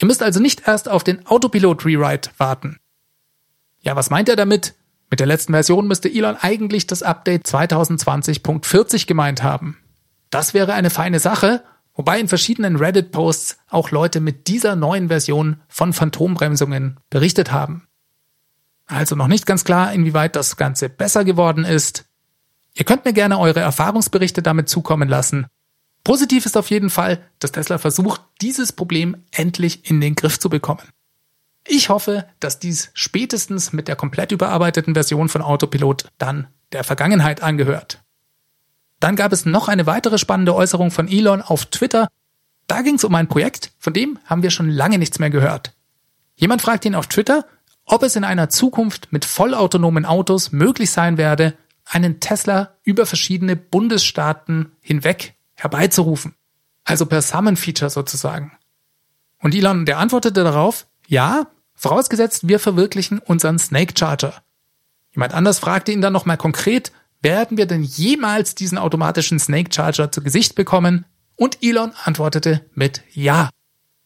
Ihr 0.00 0.07
müsst 0.07 0.22
also 0.22 0.40
nicht 0.40 0.66
erst 0.66 0.88
auf 0.88 1.05
den 1.05 1.27
Autopilot 1.27 1.85
Rewrite 1.85 2.31
warten. 2.38 2.79
Ja, 3.81 3.94
was 3.96 4.09
meint 4.09 4.29
er 4.29 4.37
damit? 4.37 4.74
Mit 5.11 5.21
der 5.21 5.27
letzten 5.27 5.53
Version 5.53 5.87
müsste 5.87 6.09
Elon 6.09 6.37
eigentlich 6.40 6.87
das 6.87 7.03
Update 7.03 7.47
2020.40 7.47 9.07
gemeint 9.07 9.43
haben. 9.43 9.79
Das 10.31 10.55
wäre 10.55 10.73
eine 10.73 10.90
feine 10.90 11.21
Sache, 11.21 11.62
wobei 11.95 12.19
in 12.19 12.29
verschiedenen 12.29 12.77
Reddit-Posts 12.77 13.59
auch 13.69 13.90
Leute 13.90 14.21
mit 14.21 14.49
dieser 14.49 14.77
neuen 14.77 15.09
Version 15.09 15.61
von 15.69 15.93
Phantombremsungen 15.93 16.99
berichtet 17.11 17.53
haben. 17.53 17.87
Also 18.87 19.14
noch 19.14 19.29
nicht 19.29 19.47
ganz 19.47 19.64
klar, 19.64 19.93
inwieweit 19.93 20.37
das 20.37 20.57
Ganze 20.57 20.88
besser 20.88 21.25
geworden 21.25 21.64
ist. 21.64 22.05
Ihr 22.75 22.85
könnt 22.85 23.05
mir 23.05 23.12
gerne 23.12 23.38
eure 23.38 23.61
Erfahrungsberichte 23.61 24.43
damit 24.43 24.69
zukommen 24.69 25.09
lassen. 25.09 25.47
Positiv 26.03 26.45
ist 26.45 26.57
auf 26.57 26.71
jeden 26.71 26.90
Fall, 26.90 27.23
dass 27.38 27.53
Tesla 27.53 27.79
versucht, 27.79 28.21
dieses 28.43 28.73
Problem 28.73 29.17
endlich 29.31 29.88
in 29.88 30.01
den 30.01 30.17
Griff 30.17 30.38
zu 30.38 30.51
bekommen. 30.51 30.83
Ich 31.66 31.88
hoffe, 31.88 32.27
dass 32.40 32.59
dies 32.59 32.90
spätestens 32.92 33.72
mit 33.72 33.88
der 33.88 33.96
komplett 33.96 34.33
überarbeiteten 34.33 34.94
Version 34.94 35.29
von 35.29 35.42
Autopilot 35.42 36.09
dann 36.18 36.48
der 36.72 36.85
Vergangenheit 36.85 37.42
angehört. 37.42 38.03
Dann 39.00 39.16
gab 39.16 39.33
es 39.33 39.46
noch 39.46 39.68
eine 39.68 39.87
weitere 39.87 40.18
spannende 40.18 40.55
Äußerung 40.55 40.90
von 40.90 41.09
Elon 41.09 41.42
auf 41.42 41.66
Twitter. 41.66 42.09
Da 42.66 42.83
ging 42.83 42.96
es 42.96 43.05
um 43.05 43.14
ein 43.14 43.29
Projekt, 43.29 43.72
von 43.79 43.92
dem 43.92 44.18
haben 44.24 44.42
wir 44.42 44.50
schon 44.50 44.68
lange 44.68 44.98
nichts 44.98 45.18
mehr 45.18 45.31
gehört. 45.31 45.74
Jemand 46.37 46.62
fragt 46.62 46.85
ihn 46.85 46.94
auf 46.94 47.07
Twitter, 47.07 47.46
ob 47.87 48.03
es 48.03 48.16
in 48.16 48.24
einer 48.24 48.48
Zukunft 48.48 49.12
mit 49.12 49.24
vollautonomen 49.24 50.07
Autos 50.07 50.53
möglich 50.53 50.90
sein 50.90 51.18
werde, 51.18 51.55
einen 51.85 52.20
Tesla 52.20 52.74
über 52.83 53.07
verschiedene 53.07 53.57
Bundesstaaten 53.57 54.72
hinweg 54.81 55.35
herbeizurufen. 55.55 56.35
Also 56.85 57.07
per 57.07 57.22
Summon 57.22 57.57
Feature 57.57 57.90
sozusagen. 57.90 58.53
Und 59.38 59.55
Elon, 59.55 59.85
der 59.85 59.98
antwortete 59.98 60.44
darauf, 60.44 60.87
ja, 61.07 61.47
vorausgesetzt 61.75 62.49
wir 62.49 62.59
verwirklichen 62.59 63.19
unseren 63.19 63.59
Snake 63.59 63.95
Charger. 63.97 64.43
Jemand 65.12 65.33
anders 65.33 65.59
fragte 65.59 65.93
ihn 65.93 66.01
dann 66.01 66.12
nochmal 66.12 66.37
konkret, 66.37 66.93
werden 67.23 67.57
wir 67.57 67.67
denn 67.67 67.83
jemals 67.83 68.55
diesen 68.55 68.79
automatischen 68.79 69.38
Snake 69.38 69.71
Charger 69.73 70.12
zu 70.12 70.23
Gesicht 70.23 70.55
bekommen? 70.55 71.07
Und 71.37 71.59
Elon 71.62 71.93
antwortete 72.05 72.64
mit 72.75 73.03
Ja. 73.12 73.51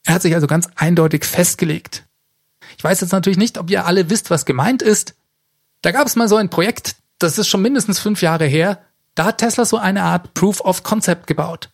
Er 0.04 0.14
hat 0.14 0.22
sich 0.22 0.34
also 0.34 0.46
ganz 0.46 0.68
eindeutig 0.76 1.24
festgelegt. 1.24 2.06
Ich 2.76 2.84
weiß 2.84 3.00
jetzt 3.00 3.12
natürlich 3.12 3.38
nicht, 3.38 3.58
ob 3.58 3.70
ihr 3.70 3.86
alle 3.86 4.08
wisst, 4.08 4.30
was 4.30 4.46
gemeint 4.46 4.82
ist. 4.82 5.14
Da 5.82 5.90
gab 5.90 6.06
es 6.06 6.16
mal 6.16 6.28
so 6.28 6.36
ein 6.36 6.50
Projekt, 6.50 6.96
das 7.18 7.38
ist 7.38 7.48
schon 7.48 7.62
mindestens 7.62 7.98
fünf 7.98 8.22
Jahre 8.22 8.46
her. 8.46 8.80
Da 9.14 9.26
hat 9.26 9.38
Tesla 9.38 9.64
so 9.64 9.78
eine 9.78 10.04
Art 10.04 10.32
Proof 10.34 10.60
of 10.60 10.84
Concept 10.84 11.26
gebaut. 11.26 11.70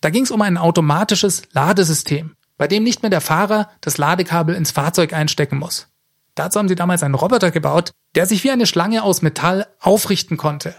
Da 0.00 0.10
ging 0.10 0.24
es 0.24 0.30
um 0.30 0.42
ein 0.42 0.58
automatisches 0.58 1.42
Ladesystem 1.52 2.34
bei 2.60 2.68
dem 2.68 2.84
nicht 2.84 3.00
mehr 3.00 3.08
der 3.08 3.22
Fahrer 3.22 3.70
das 3.80 3.96
Ladekabel 3.96 4.54
ins 4.54 4.70
Fahrzeug 4.70 5.14
einstecken 5.14 5.56
muss. 5.56 5.88
Dazu 6.34 6.58
haben 6.58 6.68
sie 6.68 6.74
damals 6.74 7.02
einen 7.02 7.14
Roboter 7.14 7.50
gebaut, 7.50 7.92
der 8.14 8.26
sich 8.26 8.44
wie 8.44 8.50
eine 8.50 8.66
Schlange 8.66 9.02
aus 9.02 9.22
Metall 9.22 9.66
aufrichten 9.80 10.36
konnte. 10.36 10.74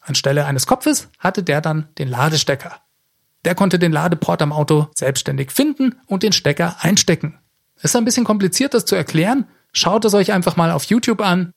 Anstelle 0.00 0.46
eines 0.46 0.66
Kopfes 0.66 1.10
hatte 1.18 1.42
der 1.42 1.60
dann 1.60 1.88
den 1.98 2.08
Ladestecker. 2.08 2.80
Der 3.44 3.54
konnte 3.54 3.78
den 3.78 3.92
Ladeport 3.92 4.40
am 4.40 4.50
Auto 4.50 4.88
selbstständig 4.94 5.52
finden 5.52 5.94
und 6.06 6.22
den 6.22 6.32
Stecker 6.32 6.76
einstecken. 6.80 7.38
Ist 7.82 7.94
ein 7.94 8.06
bisschen 8.06 8.24
kompliziert, 8.24 8.72
das 8.72 8.86
zu 8.86 8.96
erklären. 8.96 9.46
Schaut 9.74 10.06
es 10.06 10.14
euch 10.14 10.32
einfach 10.32 10.56
mal 10.56 10.70
auf 10.70 10.84
YouTube 10.84 11.20
an. 11.20 11.52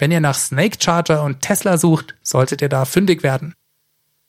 Wenn 0.00 0.10
ihr 0.10 0.20
nach 0.20 0.34
Snake 0.34 0.78
Charger 0.80 1.22
und 1.22 1.42
Tesla 1.42 1.78
sucht, 1.78 2.16
solltet 2.22 2.60
ihr 2.60 2.68
da 2.68 2.86
fündig 2.86 3.22
werden. 3.22 3.54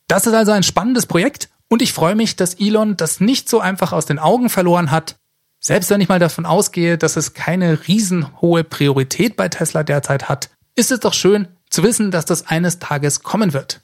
Das 0.08 0.28
ist 0.28 0.36
also 0.36 0.52
ein 0.52 0.62
spannendes 0.62 1.08
Projekt 1.08 1.50
und 1.68 1.82
ich 1.82 1.94
freue 1.94 2.16
mich, 2.16 2.36
dass 2.36 2.56
Elon 2.56 2.98
das 2.98 3.20
nicht 3.20 3.50
so 3.50 3.60
einfach 3.60 3.92
aus 3.92 4.06
den 4.06 4.20
Augen 4.20 4.50
verloren 4.50 4.92
hat. 4.92 5.18
Selbst 5.60 5.90
wenn 5.90 6.02
ich 6.02 6.10
mal 6.10 6.20
davon 6.20 6.46
ausgehe, 6.46 6.98
dass 6.98 7.16
es 7.16 7.34
keine 7.34 7.88
riesenhohe 7.88 8.64
Priorität 8.64 9.36
bei 9.36 9.50
Tesla 9.50 9.84
derzeit 9.84 10.30
hat, 10.30 10.50
ist 10.76 10.92
es 10.92 11.00
doch 11.00 11.14
schön 11.14 11.48
zu 11.70 11.84
wissen, 11.84 12.12
dass 12.12 12.26
das 12.26 12.48
eines 12.48 12.80
Tages 12.80 13.24
kommen 13.24 13.54
wird. 13.54 13.82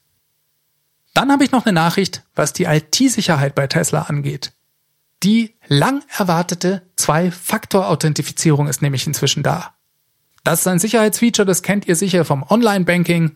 Dann 1.13 1.31
habe 1.31 1.43
ich 1.43 1.51
noch 1.51 1.65
eine 1.65 1.73
Nachricht, 1.73 2.23
was 2.35 2.53
die 2.53 2.65
IT-Sicherheit 2.65 3.55
bei 3.55 3.67
Tesla 3.67 4.03
angeht. 4.03 4.53
Die 5.23 5.55
lang 5.67 6.03
erwartete 6.17 6.83
Zwei-Faktor-Authentifizierung 6.95 8.67
ist 8.67 8.81
nämlich 8.81 9.05
inzwischen 9.07 9.43
da. 9.43 9.73
Das 10.43 10.61
ist 10.61 10.67
ein 10.67 10.79
Sicherheitsfeature, 10.79 11.45
das 11.45 11.61
kennt 11.61 11.87
ihr 11.87 11.95
sicher 11.95 12.25
vom 12.25 12.43
Online-Banking. 12.43 13.35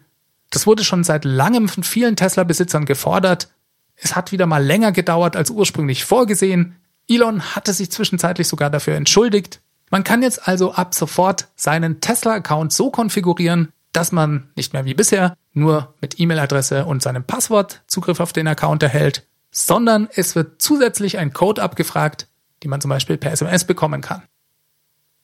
Das 0.50 0.66
wurde 0.66 0.84
schon 0.84 1.04
seit 1.04 1.26
langem 1.26 1.68
von 1.68 1.84
vielen 1.84 2.16
Tesla-Besitzern 2.16 2.86
gefordert 2.86 3.50
es 3.96 4.16
hat 4.16 4.32
wieder 4.32 4.46
mal 4.46 4.64
länger 4.64 4.92
gedauert 4.92 5.36
als 5.36 5.50
ursprünglich 5.50 6.06
vorgesehen. 6.06 6.76
Elon 7.08 7.56
hatte 7.56 7.74
sich 7.74 7.92
zwischenzeitlich 7.92 8.48
sogar 8.48 8.70
dafür 8.70 8.96
entschuldigt. 8.96 9.62
Man 9.92 10.04
kann 10.04 10.24
jetzt 10.24 10.48
also 10.48 10.74
ab 10.74 10.94
sofort 10.94 11.48
seinen 11.56 12.02
Tesla-Account 12.02 12.74
so 12.74 12.92
konfigurieren, 12.92 13.70
dass 13.92 14.12
man 14.12 14.50
nicht 14.56 14.74
mehr 14.74 14.86
wie 14.86 14.94
bisher 14.94 15.38
nur 15.54 15.94
mit 16.02 16.20
E-Mail-Adresse 16.20 16.86
und 16.86 17.02
seinem 17.02 17.24
Passwort 17.24 17.84
Zugriff 17.88 18.20
auf 18.20 18.34
den 18.34 18.48
Account 18.48 18.84
erhält, 18.84 19.26
sondern 19.52 20.10
es 20.14 20.36
wird 20.36 20.62
zusätzlich 20.62 21.18
ein 21.18 21.32
Code 21.32 21.64
abgefragt, 21.64 22.28
die 22.64 22.68
man 22.68 22.82
zum 22.82 22.90
Beispiel 22.90 23.18
per 23.18 23.32
SMS 23.32 23.64
bekommen 23.64 24.02
kann. 24.02 24.24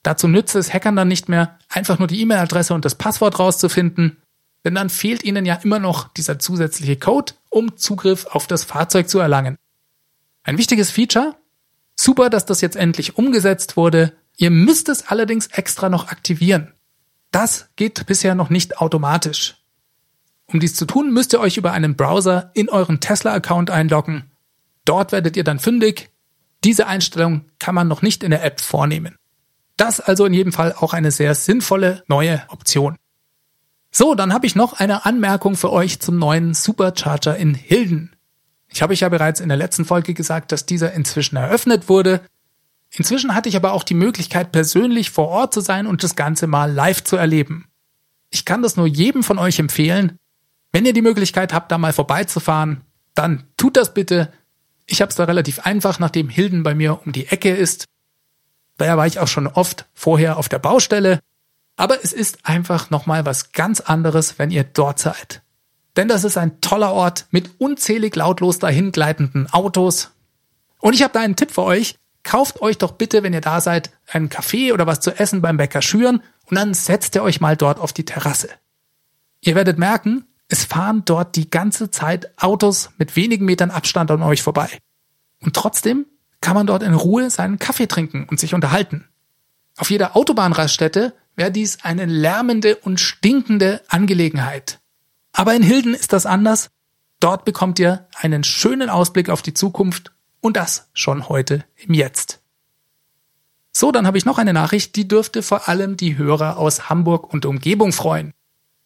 Dazu 0.03 0.27
nützt 0.27 0.55
es 0.55 0.73
Hackern 0.73 0.95
dann 0.95 1.09
nicht 1.09 1.27
mehr, 1.27 1.59
einfach 1.69 1.99
nur 1.99 2.07
die 2.07 2.21
E-Mail-Adresse 2.21 2.73
und 2.73 2.85
das 2.85 2.95
Passwort 2.95 3.39
rauszufinden, 3.39 4.17
denn 4.63 4.75
dann 4.75 4.89
fehlt 4.89 5.23
ihnen 5.23 5.45
ja 5.45 5.55
immer 5.55 5.79
noch 5.79 6.07
dieser 6.13 6.39
zusätzliche 6.39 6.97
Code, 6.97 7.33
um 7.51 7.77
Zugriff 7.77 8.25
auf 8.25 8.47
das 8.47 8.63
Fahrzeug 8.63 9.07
zu 9.07 9.19
erlangen. 9.19 9.57
Ein 10.43 10.57
wichtiges 10.57 10.89
Feature? 10.89 11.35
Super, 11.95 12.31
dass 12.31 12.47
das 12.47 12.61
jetzt 12.61 12.77
endlich 12.77 13.17
umgesetzt 13.17 13.77
wurde. 13.77 14.13
Ihr 14.37 14.49
müsst 14.49 14.89
es 14.89 15.07
allerdings 15.07 15.47
extra 15.47 15.89
noch 15.89 16.07
aktivieren. 16.07 16.73
Das 17.29 17.69
geht 17.75 18.07
bisher 18.07 18.33
noch 18.33 18.49
nicht 18.49 18.79
automatisch. 18.79 19.57
Um 20.47 20.59
dies 20.59 20.75
zu 20.75 20.85
tun, 20.85 21.13
müsst 21.13 21.33
ihr 21.33 21.39
euch 21.39 21.57
über 21.57 21.71
einen 21.71 21.95
Browser 21.95 22.51
in 22.55 22.69
euren 22.69 22.99
Tesla-Account 22.99 23.69
einloggen. 23.69 24.31
Dort 24.83 25.11
werdet 25.11 25.37
ihr 25.37 25.43
dann 25.43 25.59
fündig. 25.59 26.09
Diese 26.63 26.87
Einstellung 26.87 27.45
kann 27.59 27.75
man 27.75 27.87
noch 27.87 28.01
nicht 28.01 28.23
in 28.23 28.31
der 28.31 28.43
App 28.43 28.61
vornehmen. 28.61 29.15
Das 29.77 29.99
also 29.99 30.25
in 30.25 30.33
jedem 30.33 30.51
Fall 30.51 30.73
auch 30.73 30.93
eine 30.93 31.11
sehr 31.11 31.35
sinnvolle 31.35 32.03
neue 32.07 32.43
Option. 32.49 32.97
So, 33.91 34.15
dann 34.15 34.33
habe 34.33 34.45
ich 34.45 34.55
noch 34.55 34.73
eine 34.73 35.05
Anmerkung 35.05 35.57
für 35.57 35.71
euch 35.71 35.99
zum 35.99 36.17
neuen 36.17 36.53
Supercharger 36.53 37.35
in 37.35 37.53
Hilden. 37.53 38.15
Ich 38.69 38.81
habe 38.81 38.93
euch 38.93 39.01
ja 39.01 39.09
bereits 39.09 39.41
in 39.41 39.49
der 39.49 39.57
letzten 39.57 39.83
Folge 39.83 40.13
gesagt, 40.13 40.53
dass 40.53 40.65
dieser 40.65 40.93
inzwischen 40.93 41.35
eröffnet 41.35 41.89
wurde. 41.89 42.21
Inzwischen 42.89 43.35
hatte 43.35 43.49
ich 43.49 43.57
aber 43.57 43.73
auch 43.73 43.83
die 43.83 43.93
Möglichkeit, 43.93 44.53
persönlich 44.53 45.11
vor 45.11 45.27
Ort 45.27 45.53
zu 45.53 45.59
sein 45.59 45.87
und 45.87 46.03
das 46.03 46.15
Ganze 46.15 46.47
mal 46.47 46.71
live 46.71 47.03
zu 47.03 47.17
erleben. 47.17 47.65
Ich 48.29 48.45
kann 48.45 48.61
das 48.61 48.77
nur 48.77 48.87
jedem 48.87 49.23
von 49.23 49.37
euch 49.37 49.59
empfehlen. 49.59 50.17
Wenn 50.71 50.85
ihr 50.85 50.93
die 50.93 51.01
Möglichkeit 51.01 51.53
habt, 51.53 51.69
da 51.71 51.77
mal 51.77 51.91
vorbeizufahren, 51.91 52.81
dann 53.13 53.43
tut 53.57 53.75
das 53.75 53.93
bitte. 53.93 54.31
Ich 54.85 55.01
habe 55.01 55.09
es 55.09 55.15
da 55.17 55.25
relativ 55.25 55.59
einfach, 55.59 55.99
nachdem 55.99 56.29
Hilden 56.29 56.63
bei 56.63 56.75
mir 56.75 57.01
um 57.05 57.11
die 57.11 57.27
Ecke 57.27 57.53
ist. 57.53 57.85
Daher 58.77 58.95
war 58.95 59.05
ich 59.05 59.19
auch 59.19 59.27
schon 59.27 59.47
oft 59.47 59.85
vorher 59.93 60.37
auf 60.37 60.47
der 60.47 60.59
Baustelle. 60.59 61.19
Aber 61.81 61.97
es 62.03 62.13
ist 62.13 62.45
einfach 62.45 62.91
nochmal 62.91 63.25
was 63.25 63.53
ganz 63.53 63.79
anderes, 63.79 64.37
wenn 64.37 64.51
ihr 64.51 64.63
dort 64.63 64.99
seid. 64.99 65.41
Denn 65.95 66.07
das 66.07 66.23
ist 66.23 66.37
ein 66.37 66.61
toller 66.61 66.93
Ort 66.93 67.25
mit 67.31 67.59
unzählig 67.59 68.15
lautlos 68.15 68.59
dahingleitenden 68.59 69.51
Autos. 69.51 70.11
Und 70.77 70.93
ich 70.93 71.01
habe 71.01 71.13
da 71.13 71.21
einen 71.21 71.35
Tipp 71.35 71.49
für 71.49 71.63
euch. 71.63 71.95
Kauft 72.21 72.61
euch 72.61 72.77
doch 72.77 72.91
bitte, 72.91 73.23
wenn 73.23 73.33
ihr 73.33 73.41
da 73.41 73.61
seid, 73.61 73.89
einen 74.05 74.29
Kaffee 74.29 74.73
oder 74.73 74.85
was 74.85 74.99
zu 74.99 75.09
essen 75.19 75.41
beim 75.41 75.57
Bäcker 75.57 75.81
Schüren 75.81 76.21
und 76.45 76.55
dann 76.55 76.75
setzt 76.75 77.15
ihr 77.15 77.23
euch 77.23 77.41
mal 77.41 77.57
dort 77.57 77.79
auf 77.79 77.93
die 77.93 78.05
Terrasse. 78.05 78.49
Ihr 79.39 79.55
werdet 79.55 79.79
merken, 79.79 80.27
es 80.49 80.65
fahren 80.65 81.01
dort 81.05 81.35
die 81.35 81.49
ganze 81.49 81.89
Zeit 81.89 82.31
Autos 82.39 82.91
mit 82.99 83.15
wenigen 83.15 83.45
Metern 83.45 83.71
Abstand 83.71 84.11
an 84.11 84.21
euch 84.21 84.43
vorbei. 84.43 84.69
Und 85.39 85.55
trotzdem 85.55 86.05
kann 86.41 86.53
man 86.53 86.67
dort 86.67 86.83
in 86.83 86.93
Ruhe 86.93 87.31
seinen 87.31 87.57
Kaffee 87.57 87.87
trinken 87.87 88.27
und 88.29 88.39
sich 88.39 88.53
unterhalten. 88.53 89.07
Auf 89.81 89.89
jeder 89.89 90.15
Autobahnraststätte 90.15 91.15
wäre 91.35 91.49
dies 91.49 91.79
eine 91.83 92.05
lärmende 92.05 92.75
und 92.75 92.99
stinkende 92.99 93.81
Angelegenheit. 93.87 94.79
Aber 95.33 95.55
in 95.55 95.63
Hilden 95.63 95.95
ist 95.95 96.13
das 96.13 96.27
anders. 96.27 96.69
Dort 97.19 97.45
bekommt 97.45 97.79
ihr 97.79 98.07
einen 98.13 98.43
schönen 98.43 98.91
Ausblick 98.91 99.27
auf 99.31 99.41
die 99.41 99.55
Zukunft 99.55 100.11
und 100.39 100.55
das 100.55 100.91
schon 100.93 101.29
heute 101.29 101.65
im 101.77 101.95
Jetzt. 101.95 102.41
So, 103.71 103.91
dann 103.91 104.05
habe 104.05 104.19
ich 104.19 104.25
noch 104.25 104.37
eine 104.37 104.53
Nachricht, 104.53 104.95
die 104.97 105.07
dürfte 105.07 105.41
vor 105.41 105.67
allem 105.67 105.97
die 105.97 106.15
Hörer 106.15 106.57
aus 106.57 106.91
Hamburg 106.91 107.33
und 107.33 107.47
Umgebung 107.47 107.91
freuen. 107.91 108.33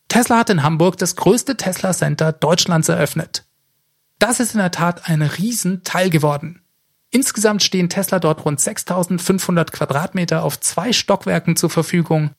Tesla 0.07 0.37
hat 0.37 0.49
in 0.49 0.63
Hamburg 0.63 0.95
das 0.97 1.17
größte 1.17 1.57
Tesla 1.57 1.91
Center 1.91 2.31
Deutschlands 2.31 2.87
eröffnet. 2.87 3.43
Das 4.17 4.39
ist 4.39 4.53
in 4.53 4.61
der 4.61 4.71
Tat 4.71 5.09
ein 5.09 5.23
Riesenteil 5.23 6.09
geworden. 6.09 6.61
Insgesamt 7.15 7.63
stehen 7.63 7.87
Tesla 7.87 8.19
dort 8.19 8.43
rund 8.43 8.59
6500 8.59 9.71
Quadratmeter 9.71 10.43
auf 10.43 10.59
zwei 10.59 10.91
Stockwerken 10.91 11.55
zur 11.55 11.69
Verfügung. 11.69 12.31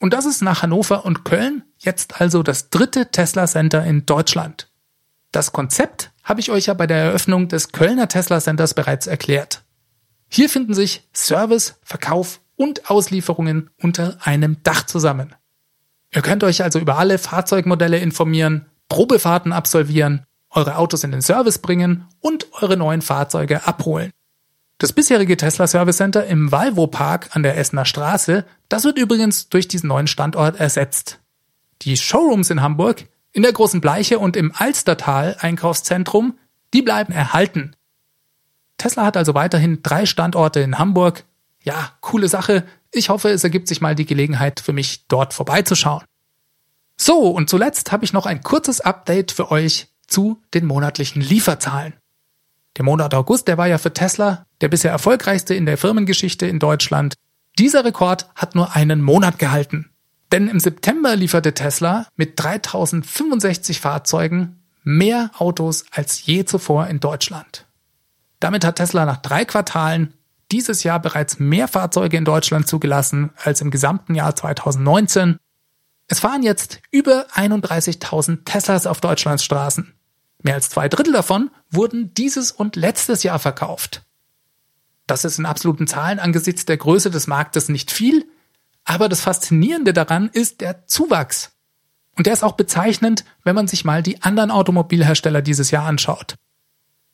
Und 0.00 0.14
das 0.14 0.24
ist 0.24 0.40
nach 0.40 0.62
Hannover 0.62 1.04
und 1.04 1.26
Köln 1.26 1.64
jetzt 1.76 2.18
also 2.18 2.42
das 2.42 2.70
dritte 2.70 3.10
Tesla 3.10 3.46
Center 3.46 3.84
in 3.84 4.06
Deutschland. 4.06 4.72
Das 5.32 5.52
Konzept 5.52 6.12
habe 6.24 6.40
ich 6.40 6.50
euch 6.50 6.64
ja 6.64 6.72
bei 6.72 6.86
der 6.86 6.96
Eröffnung 6.96 7.48
des 7.48 7.72
Kölner 7.72 8.08
Tesla 8.08 8.40
Centers 8.40 8.72
bereits 8.72 9.06
erklärt. 9.06 9.64
Hier 10.30 10.48
finden 10.48 10.72
sich 10.72 11.06
Service, 11.14 11.78
Verkauf 11.82 12.40
und 12.56 12.90
Auslieferungen 12.90 13.68
unter 13.82 14.16
einem 14.22 14.62
Dach 14.62 14.86
zusammen. 14.86 15.34
Ihr 16.10 16.22
könnt 16.22 16.42
euch 16.42 16.62
also 16.62 16.78
über 16.78 16.96
alle 16.96 17.18
Fahrzeugmodelle 17.18 17.98
informieren, 17.98 18.64
Probefahrten 18.88 19.52
absolvieren, 19.52 20.24
eure 20.56 20.76
Autos 20.76 21.04
in 21.04 21.12
den 21.12 21.22
Service 21.22 21.58
bringen 21.58 22.06
und 22.20 22.46
eure 22.60 22.76
neuen 22.76 23.02
Fahrzeuge 23.02 23.66
abholen. 23.66 24.10
Das 24.78 24.92
bisherige 24.92 25.36
Tesla 25.36 25.66
Service 25.66 25.96
Center 25.96 26.26
im 26.26 26.52
Valvo 26.52 26.86
Park 26.86 27.30
an 27.32 27.42
der 27.42 27.56
Essener 27.56 27.84
Straße, 27.84 28.44
das 28.68 28.84
wird 28.84 28.98
übrigens 28.98 29.48
durch 29.48 29.68
diesen 29.68 29.88
neuen 29.88 30.06
Standort 30.06 30.60
ersetzt. 30.60 31.20
Die 31.82 31.96
Showrooms 31.96 32.50
in 32.50 32.60
Hamburg, 32.60 33.06
in 33.32 33.42
der 33.42 33.52
Großen 33.52 33.80
Bleiche 33.80 34.18
und 34.18 34.36
im 34.36 34.52
Alstertal 34.54 35.36
Einkaufszentrum, 35.40 36.38
die 36.74 36.82
bleiben 36.82 37.12
erhalten. 37.12 37.74
Tesla 38.76 39.06
hat 39.06 39.16
also 39.16 39.34
weiterhin 39.34 39.82
drei 39.82 40.04
Standorte 40.04 40.60
in 40.60 40.78
Hamburg. 40.78 41.24
Ja, 41.62 41.92
coole 42.00 42.28
Sache. 42.28 42.64
Ich 42.92 43.08
hoffe, 43.08 43.30
es 43.30 43.44
ergibt 43.44 43.68
sich 43.68 43.80
mal 43.80 43.94
die 43.94 44.06
Gelegenheit 44.06 44.60
für 44.60 44.72
mich, 44.72 45.06
dort 45.08 45.32
vorbeizuschauen. 45.32 46.04
So, 46.98 47.30
und 47.30 47.48
zuletzt 47.48 47.92
habe 47.92 48.04
ich 48.04 48.12
noch 48.12 48.26
ein 48.26 48.42
kurzes 48.42 48.80
Update 48.80 49.32
für 49.32 49.50
euch 49.50 49.88
zu 50.06 50.42
den 50.54 50.66
monatlichen 50.66 51.22
Lieferzahlen. 51.22 51.94
Der 52.76 52.84
Monat 52.84 53.14
August, 53.14 53.48
der 53.48 53.58
war 53.58 53.66
ja 53.66 53.78
für 53.78 53.92
Tesla 53.92 54.46
der 54.60 54.68
bisher 54.68 54.90
erfolgreichste 54.90 55.54
in 55.54 55.66
der 55.66 55.78
Firmengeschichte 55.78 56.46
in 56.46 56.58
Deutschland. 56.58 57.14
Dieser 57.58 57.84
Rekord 57.84 58.28
hat 58.34 58.54
nur 58.54 58.74
einen 58.74 59.02
Monat 59.02 59.38
gehalten. 59.38 59.90
Denn 60.32 60.48
im 60.48 60.60
September 60.60 61.14
lieferte 61.14 61.54
Tesla 61.54 62.06
mit 62.16 62.32
3065 62.36 63.80
Fahrzeugen 63.80 64.62
mehr 64.82 65.30
Autos 65.38 65.84
als 65.90 66.24
je 66.26 66.44
zuvor 66.44 66.88
in 66.88 67.00
Deutschland. 67.00 67.66
Damit 68.40 68.64
hat 68.64 68.76
Tesla 68.76 69.04
nach 69.04 69.18
drei 69.18 69.44
Quartalen 69.44 70.12
dieses 70.52 70.82
Jahr 70.84 71.00
bereits 71.00 71.38
mehr 71.38 71.68
Fahrzeuge 71.68 72.16
in 72.16 72.24
Deutschland 72.24 72.68
zugelassen 72.68 73.30
als 73.42 73.60
im 73.60 73.70
gesamten 73.70 74.14
Jahr 74.14 74.34
2019. 74.34 75.38
Es 76.08 76.20
fahren 76.20 76.42
jetzt 76.42 76.80
über 76.90 77.26
31.000 77.34 78.44
Teslas 78.44 78.86
auf 78.86 79.00
Deutschlands 79.00 79.44
Straßen. 79.44 79.92
Mehr 80.42 80.54
als 80.54 80.70
zwei 80.70 80.88
Drittel 80.88 81.12
davon 81.12 81.50
wurden 81.70 82.14
dieses 82.14 82.52
und 82.52 82.76
letztes 82.76 83.22
Jahr 83.22 83.38
verkauft. 83.38 84.02
Das 85.06 85.24
ist 85.24 85.38
in 85.38 85.46
absoluten 85.46 85.86
Zahlen 85.86 86.18
angesichts 86.18 86.64
der 86.64 86.76
Größe 86.76 87.10
des 87.10 87.26
Marktes 87.26 87.68
nicht 87.68 87.90
viel, 87.90 88.28
aber 88.84 89.08
das 89.08 89.20
Faszinierende 89.20 89.92
daran 89.92 90.28
ist 90.28 90.60
der 90.60 90.86
Zuwachs. 90.86 91.52
Und 92.16 92.26
der 92.26 92.32
ist 92.32 92.44
auch 92.44 92.52
bezeichnend, 92.52 93.24
wenn 93.44 93.54
man 93.54 93.68
sich 93.68 93.84
mal 93.84 94.02
die 94.02 94.22
anderen 94.22 94.50
Automobilhersteller 94.50 95.42
dieses 95.42 95.70
Jahr 95.70 95.86
anschaut. 95.86 96.36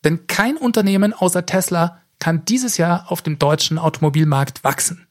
Denn 0.05 0.27
kein 0.27 0.57
Unternehmen 0.57 1.13
außer 1.13 1.47
Tesla 1.47 2.03
kann 2.19 2.45
dieses 2.45 2.77
Jahr 2.77 3.11
auf 3.11 3.23
dem 3.23 3.39
deutschen 3.39 3.79
Automobilmarkt 3.79 4.63
wachsen. 4.65 5.07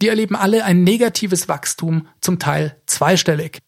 Die 0.00 0.08
erleben 0.08 0.36
alle 0.36 0.64
ein 0.64 0.82
negatives 0.82 1.48
Wachstum, 1.48 2.08
zum 2.20 2.38
Teil 2.38 2.76
zweistellig. 2.86 3.58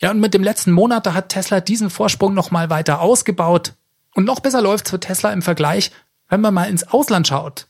Ja, 0.00 0.10
und 0.10 0.20
mit 0.20 0.34
dem 0.34 0.42
letzten 0.42 0.72
Monat, 0.72 1.06
da 1.06 1.14
hat 1.14 1.30
Tesla 1.30 1.60
diesen 1.60 1.90
Vorsprung 1.90 2.34
nochmal 2.34 2.70
weiter 2.70 3.00
ausgebaut. 3.00 3.74
Und 4.14 4.24
noch 4.24 4.40
besser 4.40 4.62
läuft's 4.62 4.90
für 4.90 5.00
Tesla 5.00 5.32
im 5.32 5.42
Vergleich, 5.42 5.90
wenn 6.28 6.40
man 6.40 6.54
mal 6.54 6.68
ins 6.68 6.84
Ausland 6.88 7.28
schaut. 7.28 7.66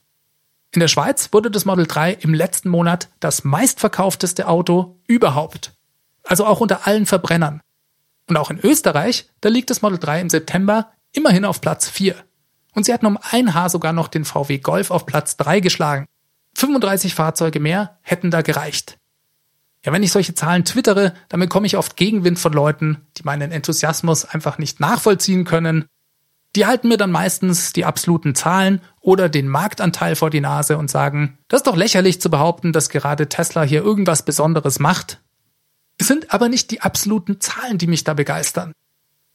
In 0.71 0.79
der 0.79 0.87
Schweiz 0.87 1.29
wurde 1.31 1.49
das 1.49 1.65
Model 1.65 1.87
3 1.87 2.13
im 2.13 2.33
letzten 2.33 2.69
Monat 2.69 3.09
das 3.19 3.43
meistverkaufteste 3.43 4.47
Auto 4.47 4.99
überhaupt. 5.07 5.73
Also 6.23 6.45
auch 6.45 6.59
unter 6.59 6.85
allen 6.87 7.05
Verbrennern. 7.05 7.61
Und 8.27 8.35
auch 8.35 8.49
in 8.51 8.59
Österreich, 8.59 9.29
da 9.39 9.49
liegt 9.49 9.69
das 9.69 9.81
Model 9.81 9.97
3 9.97 10.21
im 10.21 10.29
September 10.29 10.91
immerhin 11.13 11.45
auf 11.45 11.61
Platz 11.61 11.89
4. 11.89 12.15
Und 12.75 12.85
sie 12.85 12.93
hatten 12.93 13.05
um 13.05 13.17
ein 13.31 13.53
Haar 13.53 13.69
sogar 13.69 13.93
noch 13.93 14.09
den 14.09 14.25
VW 14.25 14.57
Golf 14.57 14.91
auf 14.91 15.05
Platz 15.05 15.37
3 15.37 15.61
geschlagen. 15.61 16.05
35 16.57 17.13
Fahrzeuge 17.13 17.59
mehr 17.59 17.99
hätten 18.01 18.31
da 18.31 18.41
gereicht. 18.41 18.97
Ja, 19.85 19.93
wenn 19.93 20.01
ich 20.01 20.11
solche 20.11 20.33
Zahlen 20.33 20.65
twittere, 20.65 21.13
dann 21.29 21.39
bekomme 21.39 21.67
ich 21.67 21.77
oft 21.77 21.95
Gegenwind 21.95 22.39
von 22.39 22.51
Leuten, 22.51 23.05
die 23.15 23.23
meinen 23.23 23.51
Enthusiasmus 23.51 24.25
einfach 24.25 24.57
nicht 24.57 24.79
nachvollziehen 24.79 25.45
können. 25.45 25.85
Die 26.55 26.65
halten 26.65 26.87
mir 26.87 26.97
dann 26.97 27.11
meistens 27.11 27.73
die 27.73 27.85
absoluten 27.85 28.33
Zahlen 28.33 28.81
oder 29.01 29.29
den 29.29 29.47
Marktanteil 29.47 30.15
vor 30.15 30.31
die 30.31 30.41
Nase 30.41 30.79
und 30.79 30.89
sagen, 30.89 31.37
das 31.47 31.59
ist 31.59 31.67
doch 31.67 31.75
lächerlich 31.75 32.19
zu 32.19 32.31
behaupten, 32.31 32.73
dass 32.73 32.89
gerade 32.89 33.29
Tesla 33.29 33.61
hier 33.61 33.83
irgendwas 33.83 34.25
Besonderes 34.25 34.79
macht. 34.79 35.21
Es 35.99 36.07
sind 36.07 36.33
aber 36.33 36.49
nicht 36.49 36.71
die 36.71 36.81
absoluten 36.81 37.39
Zahlen, 37.39 37.77
die 37.77 37.87
mich 37.87 38.03
da 38.03 38.15
begeistern. 38.15 38.73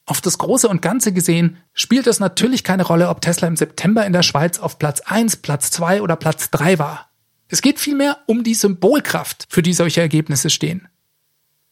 Auf 0.05 0.19
das 0.19 0.37
Große 0.37 0.67
und 0.67 0.81
Ganze 0.81 1.13
gesehen 1.13 1.55
spielt 1.71 2.07
es 2.07 2.19
natürlich 2.19 2.65
keine 2.65 2.83
Rolle, 2.83 3.07
ob 3.07 3.21
Tesla 3.21 3.47
im 3.47 3.55
September 3.55 4.05
in 4.05 4.11
der 4.11 4.23
Schweiz 4.23 4.59
auf 4.59 4.77
Platz 4.77 4.99
1, 4.99 5.37
Platz 5.37 5.71
2 5.71 6.01
oder 6.01 6.17
Platz 6.17 6.49
3 6.51 6.79
war. 6.79 7.12
Es 7.47 7.61
geht 7.61 7.79
vielmehr 7.79 8.19
um 8.25 8.43
die 8.43 8.53
Symbolkraft, 8.53 9.45
für 9.49 9.61
die 9.61 9.73
solche 9.73 10.01
Ergebnisse 10.01 10.49
stehen. 10.49 10.87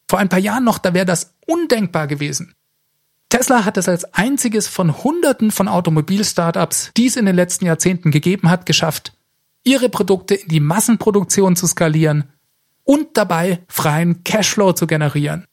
Vor 0.07 0.19
ein 0.19 0.29
paar 0.29 0.39
Jahren 0.39 0.63
noch, 0.63 0.77
da 0.77 0.93
wäre 0.93 1.05
das 1.05 1.35
undenkbar 1.47 2.07
gewesen. 2.07 2.53
Tesla 3.29 3.63
hat 3.63 3.77
es 3.77 3.87
als 3.87 4.03
einziges 4.13 4.67
von 4.67 5.03
Hunderten 5.03 5.51
von 5.51 5.69
Automobil-Startups, 5.69 6.91
die 6.97 7.07
es 7.07 7.15
in 7.15 7.25
den 7.25 7.35
letzten 7.35 7.65
Jahrzehnten 7.65 8.11
gegeben 8.11 8.49
hat, 8.49 8.65
geschafft, 8.65 9.13
ihre 9.63 9.87
Produkte 9.87 10.35
in 10.35 10.49
die 10.49 10.59
Massenproduktion 10.59 11.55
zu 11.55 11.65
skalieren 11.65 12.25
und 12.83 13.15
dabei 13.15 13.63
freien 13.69 14.25
Cashflow 14.25 14.73
zu 14.73 14.85
generieren. 14.85 15.45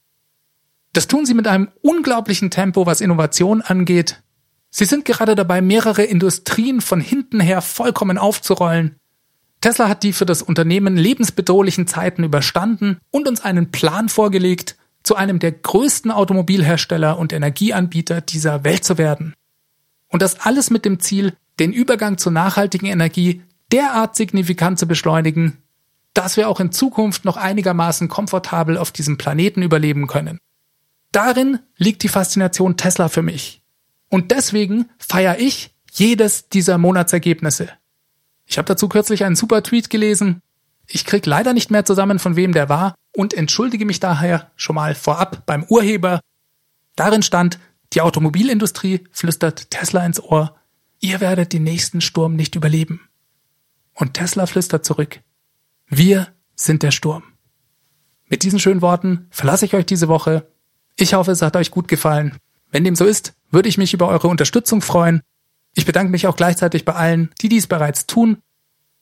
Das 0.92 1.06
tun 1.06 1.24
sie 1.24 1.34
mit 1.34 1.46
einem 1.46 1.68
unglaublichen 1.82 2.50
Tempo, 2.50 2.84
was 2.84 3.00
Innovation 3.00 3.62
angeht. 3.62 4.22
Sie 4.70 4.84
sind 4.84 5.04
gerade 5.04 5.36
dabei, 5.36 5.62
mehrere 5.62 6.02
Industrien 6.02 6.80
von 6.80 7.00
hinten 7.00 7.38
her 7.38 7.62
vollkommen 7.62 8.18
aufzurollen. 8.18 8.97
Tesla 9.60 9.88
hat 9.88 10.02
die 10.02 10.12
für 10.12 10.26
das 10.26 10.42
Unternehmen 10.42 10.96
lebensbedrohlichen 10.96 11.86
Zeiten 11.86 12.24
überstanden 12.24 12.98
und 13.10 13.26
uns 13.26 13.40
einen 13.40 13.70
Plan 13.70 14.08
vorgelegt, 14.08 14.76
zu 15.02 15.16
einem 15.16 15.38
der 15.38 15.52
größten 15.52 16.10
Automobilhersteller 16.10 17.18
und 17.18 17.32
Energieanbieter 17.32 18.20
dieser 18.20 18.64
Welt 18.64 18.84
zu 18.84 18.98
werden. 18.98 19.34
Und 20.08 20.22
das 20.22 20.40
alles 20.40 20.70
mit 20.70 20.84
dem 20.84 21.00
Ziel, 21.00 21.34
den 21.58 21.72
Übergang 21.72 22.18
zur 22.18 22.32
nachhaltigen 22.32 22.86
Energie 22.86 23.42
derart 23.72 24.16
signifikant 24.16 24.78
zu 24.78 24.86
beschleunigen, 24.86 25.58
dass 26.14 26.36
wir 26.36 26.48
auch 26.48 26.60
in 26.60 26.72
Zukunft 26.72 27.24
noch 27.24 27.36
einigermaßen 27.36 28.08
komfortabel 28.08 28.76
auf 28.76 28.90
diesem 28.90 29.18
Planeten 29.18 29.62
überleben 29.62 30.06
können. 30.06 30.38
Darin 31.12 31.60
liegt 31.76 32.02
die 32.02 32.08
Faszination 32.08 32.76
Tesla 32.76 33.08
für 33.08 33.22
mich. 33.22 33.62
Und 34.08 34.30
deswegen 34.30 34.88
feiere 34.98 35.38
ich 35.38 35.74
jedes 35.92 36.48
dieser 36.48 36.78
Monatsergebnisse. 36.78 37.70
Ich 38.48 38.56
habe 38.56 38.66
dazu 38.66 38.88
kürzlich 38.88 39.24
einen 39.24 39.36
super 39.36 39.62
Tweet 39.62 39.90
gelesen. 39.90 40.40
Ich 40.86 41.04
krieg 41.04 41.26
leider 41.26 41.52
nicht 41.52 41.70
mehr 41.70 41.84
zusammen, 41.84 42.18
von 42.18 42.34
wem 42.34 42.52
der 42.52 42.70
war, 42.70 42.94
und 43.14 43.34
entschuldige 43.34 43.84
mich 43.84 44.00
daher 44.00 44.50
schon 44.56 44.74
mal 44.74 44.94
vorab 44.94 45.44
beim 45.44 45.64
Urheber. 45.64 46.20
Darin 46.96 47.22
stand, 47.22 47.58
die 47.92 48.00
Automobilindustrie 48.00 49.06
flüstert 49.12 49.70
Tesla 49.70 50.04
ins 50.04 50.20
Ohr, 50.20 50.56
ihr 50.98 51.20
werdet 51.20 51.52
den 51.52 51.62
nächsten 51.62 52.00
Sturm 52.00 52.36
nicht 52.36 52.54
überleben. 52.54 53.02
Und 53.92 54.14
Tesla 54.14 54.46
flüstert 54.46 54.84
zurück, 54.84 55.20
wir 55.86 56.28
sind 56.54 56.82
der 56.82 56.90
Sturm. 56.90 57.24
Mit 58.26 58.42
diesen 58.42 58.58
schönen 58.58 58.80
Worten 58.80 59.26
verlasse 59.30 59.66
ich 59.66 59.74
euch 59.74 59.86
diese 59.86 60.08
Woche. 60.08 60.50
Ich 60.96 61.14
hoffe, 61.14 61.32
es 61.32 61.42
hat 61.42 61.56
euch 61.56 61.70
gut 61.70 61.86
gefallen. 61.86 62.36
Wenn 62.70 62.84
dem 62.84 62.96
so 62.96 63.04
ist, 63.04 63.34
würde 63.50 63.68
ich 63.68 63.78
mich 63.78 63.92
über 63.92 64.08
eure 64.08 64.28
Unterstützung 64.28 64.80
freuen. 64.80 65.22
Ich 65.74 65.86
bedanke 65.86 66.10
mich 66.10 66.26
auch 66.26 66.36
gleichzeitig 66.36 66.84
bei 66.84 66.94
allen, 66.94 67.30
die 67.40 67.48
dies 67.48 67.66
bereits 67.66 68.06
tun. 68.06 68.38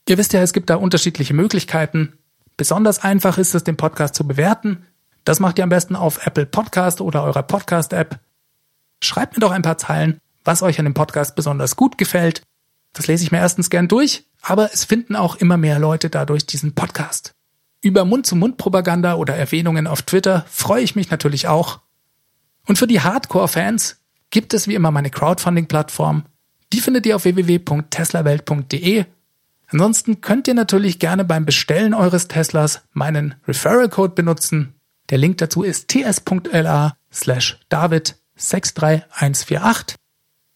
Ihr 0.09 0.19
wisst 0.19 0.33
ja, 0.33 0.43
es 0.43 0.53
gibt 0.53 0.71
da 0.71 0.77
unterschiedliche 0.77 1.35
Möglichkeiten. 1.35 2.19
Besonders 2.57 3.03
einfach 3.03 3.39
ist 3.39 3.55
es, 3.55 3.65
den 3.65 3.77
Podcast 3.77 4.15
zu 4.15 4.27
bewerten. 4.27 4.87
Das 5.25 5.41
macht 5.41 5.59
ihr 5.59 5.65
am 5.65 5.71
besten 5.71 5.97
auf 5.97 6.27
Apple 6.27 6.47
Podcast 6.47 7.01
oder 7.01 7.25
eurer 7.25 7.43
Podcast-App. 7.43 8.21
Schreibt 9.03 9.35
mir 9.35 9.41
doch 9.41 9.51
ein 9.51 9.63
paar 9.63 9.79
Zeilen, 9.79 10.21
was 10.45 10.63
euch 10.63 10.79
an 10.79 10.85
dem 10.85 10.95
Podcast 10.95 11.35
besonders 11.35 11.77
gut 11.77 11.99
gefällt. 11.99 12.43
Das 12.93 13.09
lese 13.09 13.25
ich 13.25 13.33
mir 13.33 13.39
erstens 13.39 13.69
gern 13.69 13.89
durch, 13.89 14.25
aber 14.41 14.73
es 14.73 14.85
finden 14.85 15.17
auch 15.17 15.37
immer 15.37 15.57
mehr 15.57 15.79
Leute 15.79 16.09
dadurch 16.09 16.47
diesen 16.47 16.75
Podcast. 16.75 17.35
Über 17.83 18.05
Mund-zu-Mund-Propaganda 18.05 19.17
oder 19.17 19.35
Erwähnungen 19.35 19.87
auf 19.87 20.03
Twitter 20.03 20.47
freue 20.49 20.83
ich 20.83 20.97
mich 20.97 21.11
natürlich 21.11 21.47
auch. 21.47 21.81
Und 22.67 22.79
für 22.79 22.87
die 22.87 23.01
Hardcore-Fans 23.01 24.01
gibt 24.31 24.55
es 24.55 24.67
wie 24.67 24.75
immer 24.75 24.91
meine 24.91 25.11
Crowdfunding-Plattform. 25.11 26.25
Die 26.73 26.81
findet 26.81 27.07
ihr 27.07 27.17
auf 27.17 27.25
www.teslawelt.de. 27.25 29.05
Ansonsten 29.69 30.21
könnt 30.21 30.49
ihr 30.49 30.55
natürlich 30.55 30.99
gerne 30.99 31.25
beim 31.25 31.45
Bestellen 31.45 31.95
eures 31.95 32.29
Teslas 32.29 32.83
meinen 32.93 33.35
Referral-Code 33.47 34.15
benutzen. 34.15 34.75
Der 35.11 35.19
Link 35.19 35.39
dazu 35.39 35.63
ist 35.63 35.89
ts.la 35.89 36.97
slash 37.13 37.59
david 37.69 38.17
63148. 38.37 39.97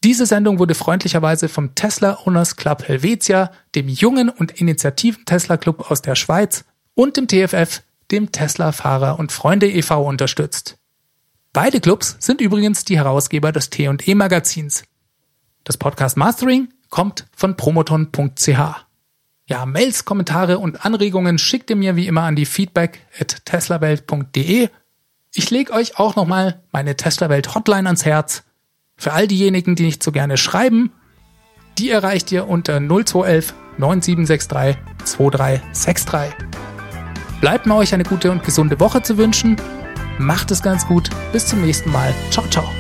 Diese 0.02 0.24
Sendung 0.24 0.58
wurde 0.58 0.74
freundlicherweise 0.74 1.48
vom 1.48 1.74
Tesla 1.74 2.20
Owners 2.24 2.56
Club 2.56 2.88
Helvetia, 2.88 3.52
dem 3.74 3.88
jungen 3.88 4.30
und 4.30 4.52
initiativen 4.60 5.24
Tesla 5.26 5.56
Club 5.56 5.90
aus 5.90 6.00
der 6.00 6.14
Schweiz 6.14 6.64
und 6.94 7.16
dem 7.16 7.28
TFF, 7.28 7.82
dem 8.10 8.32
Tesla 8.32 8.72
Fahrer 8.72 9.18
und 9.18 9.30
Freunde 9.30 9.68
e.V. 9.68 10.02
unterstützt. 10.02 10.78
Beide 11.52 11.80
Clubs 11.80 12.16
sind 12.18 12.40
übrigens 12.40 12.84
die 12.84 12.96
Herausgeber 12.96 13.52
des 13.52 13.70
T&E 13.70 14.14
Magazins. 14.14 14.84
Das 15.64 15.76
Podcast 15.76 16.16
Mastering 16.16 16.68
kommt 16.88 17.26
von 17.36 17.56
promoton.ch. 17.56 18.48
Ja, 19.46 19.66
Mails, 19.66 20.04
Kommentare 20.04 20.58
und 20.58 20.84
Anregungen 20.84 21.38
schickt 21.38 21.70
ihr 21.70 21.76
mir 21.76 21.96
wie 21.96 22.06
immer 22.06 22.22
an 22.22 22.36
die 22.36 22.46
feedback 22.46 23.00
at 23.18 23.44
teslawelt.de. 23.44 24.68
Ich 25.34 25.50
lege 25.50 25.72
euch 25.72 25.98
auch 25.98 26.16
nochmal 26.16 26.60
meine 26.72 26.96
Teslawelt 26.96 27.54
Hotline 27.54 27.88
ans 27.88 28.04
Herz. 28.04 28.44
Für 28.96 29.12
all 29.12 29.26
diejenigen, 29.26 29.76
die 29.76 29.84
nicht 29.84 30.02
so 30.02 30.12
gerne 30.12 30.36
schreiben, 30.36 30.92
die 31.78 31.90
erreicht 31.90 32.30
ihr 32.32 32.48
unter 32.48 32.80
0211 32.80 33.54
9763 33.78 34.76
2363. 35.04 36.34
Bleibt 37.40 37.66
mir 37.66 37.76
euch 37.76 37.94
eine 37.94 38.04
gute 38.04 38.30
und 38.30 38.44
gesunde 38.44 38.78
Woche 38.78 39.02
zu 39.02 39.16
wünschen 39.16 39.56
Macht 40.20 40.50
es 40.50 40.62
ganz 40.62 40.86
gut. 40.86 41.08
Bis 41.32 41.46
zum 41.46 41.62
nächsten 41.62 41.90
Mal. 41.90 42.14
Ciao, 42.30 42.46
ciao. 42.48 42.79